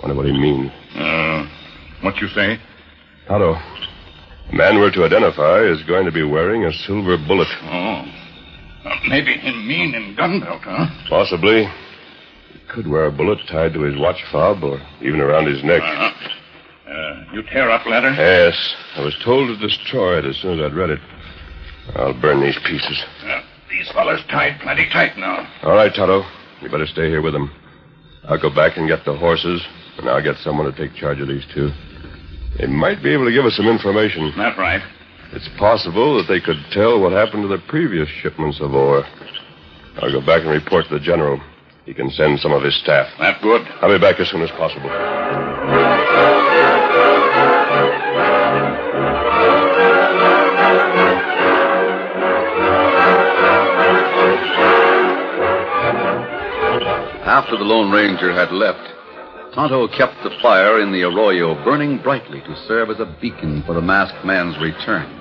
Wonder 0.00 0.16
what 0.16 0.26
he 0.26 0.32
means. 0.32 0.70
Uh, 0.94 1.46
what 2.02 2.16
you 2.16 2.28
say? 2.28 2.58
Tonto, 3.26 3.54
the 4.50 4.56
man 4.56 4.78
we're 4.78 4.92
to 4.92 5.04
identify 5.04 5.60
is 5.64 5.82
going 5.82 6.06
to 6.06 6.12
be 6.12 6.22
wearing 6.22 6.64
a 6.64 6.72
silver 6.72 7.18
bullet. 7.18 7.48
Oh. 7.64 8.04
Uh, 8.88 8.96
maybe 9.08 9.32
him 9.32 9.66
mean 9.66 9.94
in 9.94 10.14
gun 10.16 10.40
belt, 10.40 10.62
huh? 10.64 10.86
Possibly. 11.08 11.64
He 12.52 12.58
could 12.68 12.86
wear 12.88 13.06
a 13.06 13.12
bullet 13.12 13.38
tied 13.48 13.74
to 13.74 13.82
his 13.82 13.98
watch 13.98 14.22
fob 14.32 14.64
or 14.64 14.80
even 15.02 15.20
around 15.20 15.46
his 15.46 15.62
neck. 15.62 15.82
Uh, 15.82 16.12
uh, 16.90 17.24
you 17.32 17.42
tear 17.42 17.70
up 17.70 17.84
letter? 17.86 18.10
Yes. 18.12 18.54
I 18.96 19.02
was 19.02 19.14
told 19.24 19.48
to 19.48 19.56
destroy 19.66 20.18
it 20.18 20.24
as 20.24 20.36
soon 20.38 20.58
as 20.58 20.64
I'd 20.64 20.76
read 20.76 20.90
it. 20.90 21.00
I'll 21.96 22.18
burn 22.18 22.40
these 22.40 22.58
pieces. 22.66 23.02
Uh, 23.24 23.42
these 23.70 23.90
fellas 23.92 24.20
tied 24.30 24.60
plenty 24.60 24.88
tight 24.90 25.16
now. 25.16 25.46
All 25.62 25.74
right, 25.74 25.92
Tonto. 25.94 26.22
You 26.60 26.70
better 26.70 26.86
stay 26.86 27.08
here 27.08 27.22
with 27.22 27.34
them. 27.34 27.50
I'll 28.28 28.40
go 28.40 28.54
back 28.54 28.76
and 28.76 28.88
get 28.88 29.04
the 29.04 29.16
horses, 29.16 29.62
and 29.98 30.08
I'll 30.08 30.22
get 30.22 30.36
someone 30.36 30.70
to 30.70 30.76
take 30.76 30.96
charge 30.96 31.20
of 31.20 31.28
these 31.28 31.44
two. 31.54 31.70
They 32.58 32.66
might 32.66 33.02
be 33.02 33.12
able 33.12 33.24
to 33.26 33.32
give 33.32 33.44
us 33.44 33.56
some 33.56 33.66
information. 33.68 34.32
That's 34.36 34.58
right. 34.58 34.82
It's 35.32 35.48
possible 35.58 36.16
that 36.16 36.26
they 36.26 36.40
could 36.40 36.56
tell 36.72 37.00
what 37.00 37.12
happened 37.12 37.42
to 37.42 37.48
the 37.48 37.62
previous 37.68 38.08
shipments 38.22 38.60
of 38.60 38.72
ore. 38.72 39.04
I'll 40.00 40.12
go 40.12 40.24
back 40.24 40.40
and 40.40 40.50
report 40.50 40.86
to 40.88 40.94
the 40.94 41.04
general. 41.04 41.40
He 41.84 41.92
can 41.92 42.10
send 42.10 42.40
some 42.40 42.52
of 42.52 42.62
his 42.62 42.78
staff. 42.80 43.08
That's 43.18 43.42
good. 43.42 43.62
I'll 43.82 43.92
be 43.92 43.98
back 43.98 44.20
as 44.20 44.30
soon 44.30 44.42
as 44.42 44.50
possible. 44.52 44.88
After 57.28 57.56
the 57.56 57.64
Lone 57.64 57.90
Ranger 57.90 58.32
had 58.32 58.50
left, 58.52 59.54
Tonto 59.54 59.88
kept 59.88 60.22
the 60.22 60.30
fire 60.42 60.80
in 60.80 60.92
the 60.92 61.02
arroyo 61.02 61.54
burning 61.64 61.98
brightly 62.02 62.40
to 62.40 62.56
serve 62.66 62.90
as 62.90 63.00
a 63.00 63.16
beacon 63.20 63.62
for 63.66 63.74
the 63.74 63.82
masked 63.82 64.24
man's 64.24 64.58
return. 64.58 65.17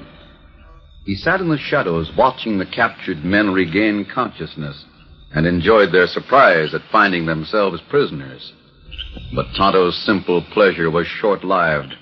He 1.08 1.16
sat 1.16 1.40
in 1.40 1.48
the 1.48 1.58
shadows 1.58 2.12
watching 2.18 2.58
the 2.58 2.66
captured 2.66 3.24
men 3.24 3.54
regain 3.54 4.06
consciousness 4.14 4.84
and 5.34 5.48
enjoyed 5.48 5.94
their 5.94 6.06
surprise 6.06 6.74
at 6.74 6.82
finding 6.92 7.26
themselves 7.26 7.82
prisoners. 7.90 8.52
But 9.34 9.46
Tonto's 9.56 9.98
simple 10.06 10.46
pleasure 10.52 10.92
was 10.92 11.08
short 11.08 11.46
lived. 11.46 11.96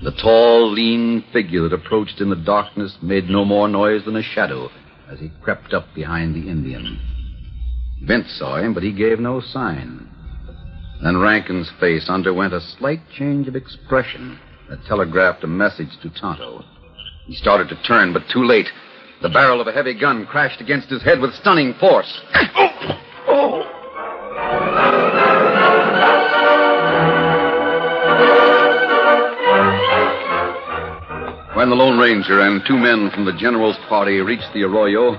The 0.00 0.12
tall, 0.12 0.72
lean 0.72 1.22
figure 1.34 1.68
that 1.68 1.74
approached 1.74 2.22
in 2.22 2.30
the 2.30 2.36
darkness 2.36 2.96
made 3.02 3.28
no 3.28 3.44
more 3.44 3.68
noise 3.68 4.06
than 4.06 4.16
a 4.16 4.22
shadow 4.22 4.70
as 5.10 5.20
he 5.20 5.30
crept 5.42 5.74
up 5.74 5.84
behind 5.94 6.34
the 6.34 6.48
Indian. 6.48 6.98
Vince 8.06 8.32
saw 8.38 8.56
him, 8.56 8.72
but 8.72 8.82
he 8.82 8.92
gave 8.92 9.20
no 9.20 9.42
sign. 9.42 10.08
Then 11.02 11.18
Rankin's 11.18 11.70
face 11.78 12.08
underwent 12.08 12.54
a 12.54 12.62
slight 12.62 13.02
change 13.18 13.48
of 13.48 13.54
expression 13.54 14.38
that 14.70 14.82
telegraphed 14.86 15.44
a 15.44 15.46
message 15.46 15.90
to 16.00 16.08
Tonto. 16.08 16.64
He 17.26 17.34
started 17.34 17.68
to 17.70 17.82
turn, 17.82 18.12
but 18.12 18.22
too 18.32 18.44
late. 18.44 18.68
The 19.22 19.28
barrel 19.30 19.60
of 19.60 19.66
a 19.66 19.72
heavy 19.72 19.94
gun 19.94 20.26
crashed 20.26 20.60
against 20.60 20.88
his 20.88 21.02
head 21.02 21.20
with 21.20 21.34
stunning 21.34 21.74
force. 21.74 22.20
When 31.54 31.70
the 31.70 31.76
Lone 31.76 31.98
Ranger 31.98 32.40
and 32.40 32.60
two 32.66 32.76
men 32.76 33.10
from 33.14 33.24
the 33.24 33.32
General's 33.32 33.76
party 33.88 34.18
reached 34.20 34.52
the 34.52 34.64
arroyo, 34.64 35.12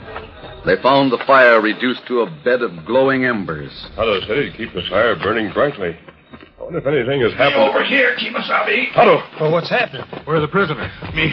they 0.66 0.76
found 0.84 1.10
the 1.12 1.24
fire 1.26 1.62
reduced 1.62 2.06
to 2.08 2.22
a 2.22 2.30
bed 2.44 2.62
of 2.62 2.86
glowing 2.86 3.24
embers. 3.26 3.72
Tonto 3.96 4.20
said 4.28 4.44
he'd 4.44 4.58
keep 4.58 4.74
the 4.74 4.82
fire 4.90 5.16
burning 5.16 5.54
brightly. 5.54 5.96
I 6.60 6.64
wonder 6.64 6.80
if 6.80 6.86
anything 6.86 7.22
has 7.22 7.32
Hey, 7.32 7.38
happened. 7.38 7.62
over 7.70 7.84
here, 7.86 8.16
Kemo 8.20 8.44
Sabe. 8.46 8.92
Tonto! 8.94 9.24
Well, 9.40 9.52
what's 9.54 9.70
happened? 9.70 10.04
Where 10.26 10.36
are 10.36 10.42
the 10.42 10.48
prisoners? 10.50 10.92
Me, 11.16 11.32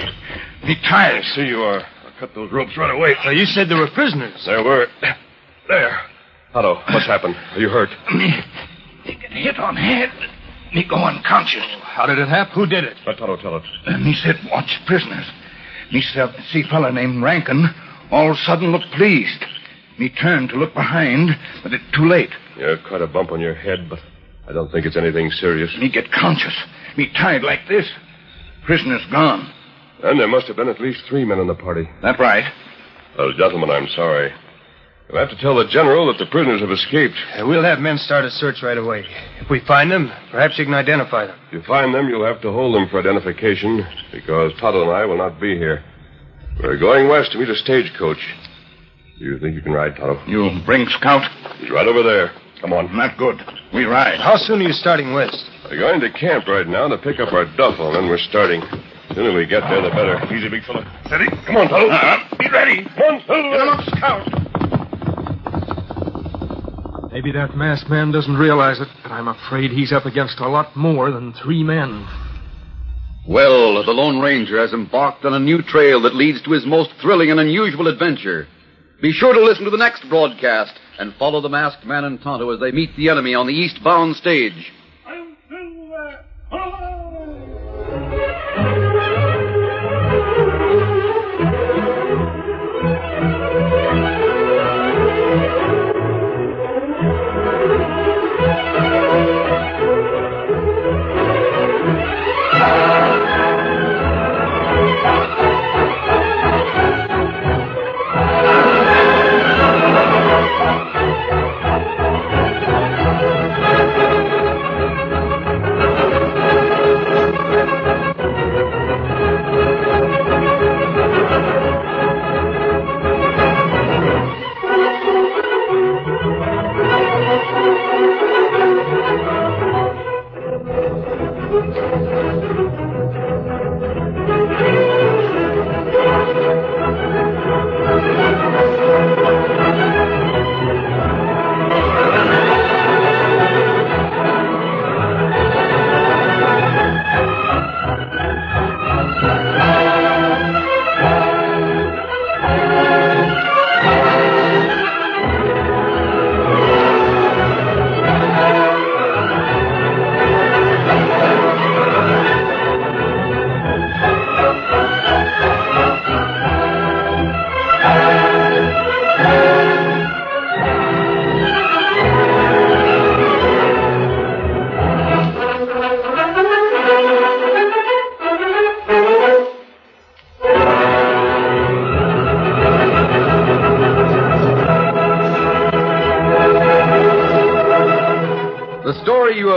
me 0.65 0.77
ties. 0.89 1.25
See 1.35 1.43
you 1.43 1.63
are. 1.63 1.81
I'll 1.81 2.19
cut 2.19 2.35
those 2.35 2.53
ropes 2.53 2.77
right 2.77 2.95
away. 2.95 3.15
Well, 3.25 3.35
you 3.35 3.45
said 3.45 3.69
there 3.69 3.79
were 3.79 3.91
prisoners. 3.95 4.43
There 4.47 4.63
were. 4.63 4.87
There. 5.69 6.01
Tonto, 6.53 6.75
what's 6.93 7.07
happened? 7.07 7.35
Are 7.53 7.59
you 7.59 7.69
hurt? 7.69 7.89
Me, 8.15 8.31
me 9.07 9.15
get 9.21 9.33
hit 9.33 9.59
on 9.59 9.77
head. 9.77 10.11
Me 10.75 10.85
go 10.89 10.97
unconscious. 10.97 11.65
How 11.83 12.07
did 12.07 12.19
it 12.19 12.29
happen? 12.29 12.55
Who 12.55 12.67
did 12.67 12.85
it? 12.85 12.97
Let 13.07 13.19
Tonto 13.19 13.37
tell 13.37 13.57
it. 13.57 13.63
Uh, 13.87 13.99
me 13.99 14.15
said 14.15 14.37
watch 14.51 14.79
prisoners. 14.87 15.25
Me 15.93 16.01
see 16.01 16.63
fella 16.71 16.91
named 16.91 17.23
Rankin 17.23 17.69
all 18.11 18.35
sudden 18.45 18.71
look 18.71 18.83
pleased. 18.97 19.45
Me 19.99 20.09
turned 20.09 20.51
to 20.51 20.57
look 20.57 20.75
behind, 20.75 21.31
but 21.63 21.73
it 21.73 21.81
too 21.95 22.07
late. 22.07 22.31
You 22.57 22.77
quite 22.89 23.03
a 23.03 23.07
bump 23.07 23.33
on 23.33 23.41
your 23.41 23.55
head, 23.55 23.89
but 23.89 23.99
I 24.49 24.53
don't 24.53 24.71
think 24.71 24.87
it's 24.87 24.97
anything 24.97 25.31
serious. 25.31 25.75
Me 25.79 25.91
get 25.91 26.11
conscious. 26.13 26.55
Me 26.97 27.11
tied 27.15 27.43
like 27.43 27.61
this. 27.69 27.91
Prisoners 28.65 29.03
gone. 29.11 29.53
And 30.03 30.19
there 30.19 30.29
must 30.29 30.47
have 30.49 30.57
been 30.57 30.69
at 30.69 30.81
least 30.81 31.03
three 31.09 31.25
men 31.25 31.39
in 31.39 31.47
the 31.47 31.55
party. 31.55 31.89
That's 32.03 32.19
right. 32.19 32.45
Well, 33.17 33.33
gentlemen, 33.33 33.71
I'm 33.71 33.89
sorry. 33.89 34.33
You'll 35.09 35.19
have 35.19 35.31
to 35.31 35.37
tell 35.37 35.57
the 35.57 35.69
general 35.69 36.07
that 36.07 36.19
the 36.19 36.31
prisoners 36.31 36.61
have 36.61 36.71
escaped. 36.71 37.15
Uh, 37.37 37.47
we'll 37.47 37.63
have 37.63 37.79
men 37.79 37.99
start 37.99 38.25
a 38.25 38.31
search 38.31 38.63
right 38.63 38.79
away. 38.79 39.05
If 39.41 39.51
we 39.51 39.61
find 39.67 39.91
them, 39.91 40.11
perhaps 40.31 40.59
you 40.59 40.65
can 40.65 40.75
identify 40.75 41.27
them. 41.27 41.39
If 41.49 41.53
you 41.53 41.63
find 41.63 41.95
them, 41.95 42.09
you'll 42.09 42.25
have 42.25 42.41
to 42.43 42.51
hold 42.51 42.75
them 42.75 42.89
for 42.89 42.99
identification, 42.99 43.87
because 44.11 44.53
Tonto 44.59 44.83
and 44.83 44.91
I 44.91 45.05
will 45.05 45.19
not 45.19 45.41
be 45.41 45.57
here. 45.57 45.85
We're 46.63 46.79
going 46.79 47.09
west 47.09 47.33
to 47.33 47.39
meet 47.39 47.49
a 47.49 47.57
stagecoach. 47.57 48.19
Do 49.19 49.25
you 49.25 49.39
think 49.39 49.55
you 49.55 49.63
can 49.63 49.73
ride, 49.73 49.97
Tonto? 49.97 50.25
You 50.27 50.51
bring 50.65 50.87
Scout? 50.89 51.31
He's 51.59 51.71
right 51.71 51.87
over 51.87 52.03
there. 52.03 52.33
Come 52.61 52.73
on. 52.73 52.97
Not 52.97 53.19
good. 53.19 53.41
We 53.75 53.85
ride. 53.85 54.19
How 54.19 54.37
soon 54.37 54.61
are 54.61 54.65
you 54.65 54.73
starting 54.73 55.13
west? 55.13 55.45
We're 55.69 55.79
going 55.79 56.01
to 56.01 56.11
camp 56.11 56.47
right 56.49 56.67
now 56.67 56.89
to 56.89 56.97
pick 56.99 57.21
up 57.21 57.33
our 57.33 57.45
duffel, 57.57 57.89
and 57.89 57.97
then 57.97 58.09
we're 58.09 58.19
starting. 58.19 58.63
The 59.13 59.17
sooner 59.17 59.37
we 59.37 59.45
get 59.45 59.61
there, 59.69 59.83
the 59.83 59.91
better. 59.91 60.17
Easy, 60.35 60.49
big 60.49 60.65
fella. 60.65 60.89
Steady. 61.05 61.27
Come 61.45 61.57
on, 61.57 61.69
Tonto. 61.69 61.91
Uh-huh. 61.91 62.37
Be 62.39 62.49
ready. 62.49 62.83
Come 62.97 63.03
on, 63.03 63.21
Tonto. 63.27 63.51
Get 63.53 63.61
him 63.61 63.69
up, 63.69 63.85
Scout. 63.93 64.25
Maybe 67.13 67.31
that 67.33 67.55
masked 67.55 67.91
man 67.91 68.11
doesn't 68.11 68.37
realize 68.39 68.81
it, 68.81 68.89
but 69.03 69.13
I'm 69.13 69.29
afraid 69.29 69.71
he's 69.71 69.93
up 69.93 70.07
against 70.07 70.41
a 70.41 70.49
lot 70.49 70.75
more 70.75 71.11
than 71.11 71.35
three 71.35 71.63
men. 71.63 72.09
Well, 73.29 73.85
the 73.85 73.93
Lone 73.93 74.19
Ranger 74.19 74.59
has 74.59 74.73
embarked 74.73 75.27
on 75.27 75.35
a 75.35 75.39
new 75.39 75.61
trail 75.61 76.01
that 76.01 76.15
leads 76.15 76.41
to 76.45 76.53
his 76.53 76.65
most 76.65 76.89
thrilling 77.03 77.31
and 77.31 77.39
unusual 77.39 77.89
adventure. 77.89 78.47
Be 79.03 79.13
sure 79.13 79.35
to 79.35 79.45
listen 79.45 79.65
to 79.65 79.71
the 79.71 79.77
next 79.77 80.09
broadcast 80.09 80.73
and 80.99 81.15
follow 81.19 81.43
the 81.43 81.51
masked 81.51 81.85
man 81.85 82.05
and 82.05 82.19
Tonto 82.23 82.49
as 82.49 82.61
they 82.61 82.73
meet 82.73 82.97
the 82.97 83.11
enemy 83.11 83.35
on 83.35 83.47
the 83.47 83.53
eastbound 83.53 84.17
stage. 84.17 84.73
The 86.51 87.12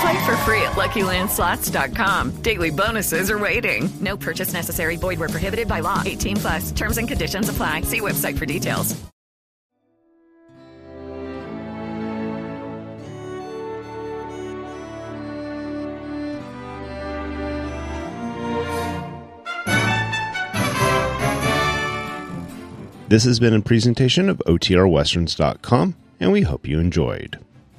Play 0.00 0.24
for 0.26 0.36
free 0.38 0.62
at 0.62 0.72
LuckyLandSlots.com. 0.72 2.42
Daily 2.42 2.70
bonuses 2.70 3.30
are 3.30 3.38
waiting. 3.38 3.88
No 4.00 4.16
purchase 4.16 4.52
necessary. 4.52 4.96
Void 4.96 5.18
were 5.18 5.28
prohibited 5.28 5.68
by 5.68 5.80
law. 5.80 6.02
18 6.04 6.36
plus. 6.36 6.72
Terms 6.72 6.98
and 6.98 7.08
conditions 7.08 7.48
apply. 7.48 7.82
See 7.82 8.00
website 8.00 8.36
for 8.36 8.46
details. 8.46 8.94
This 23.08 23.22
has 23.22 23.38
been 23.38 23.54
a 23.54 23.60
presentation 23.60 24.28
of 24.28 24.42
OTRWesterns.com, 24.48 25.94
and 26.18 26.32
we 26.32 26.42
hope 26.42 26.66
you 26.66 26.80
enjoyed. 26.80 27.38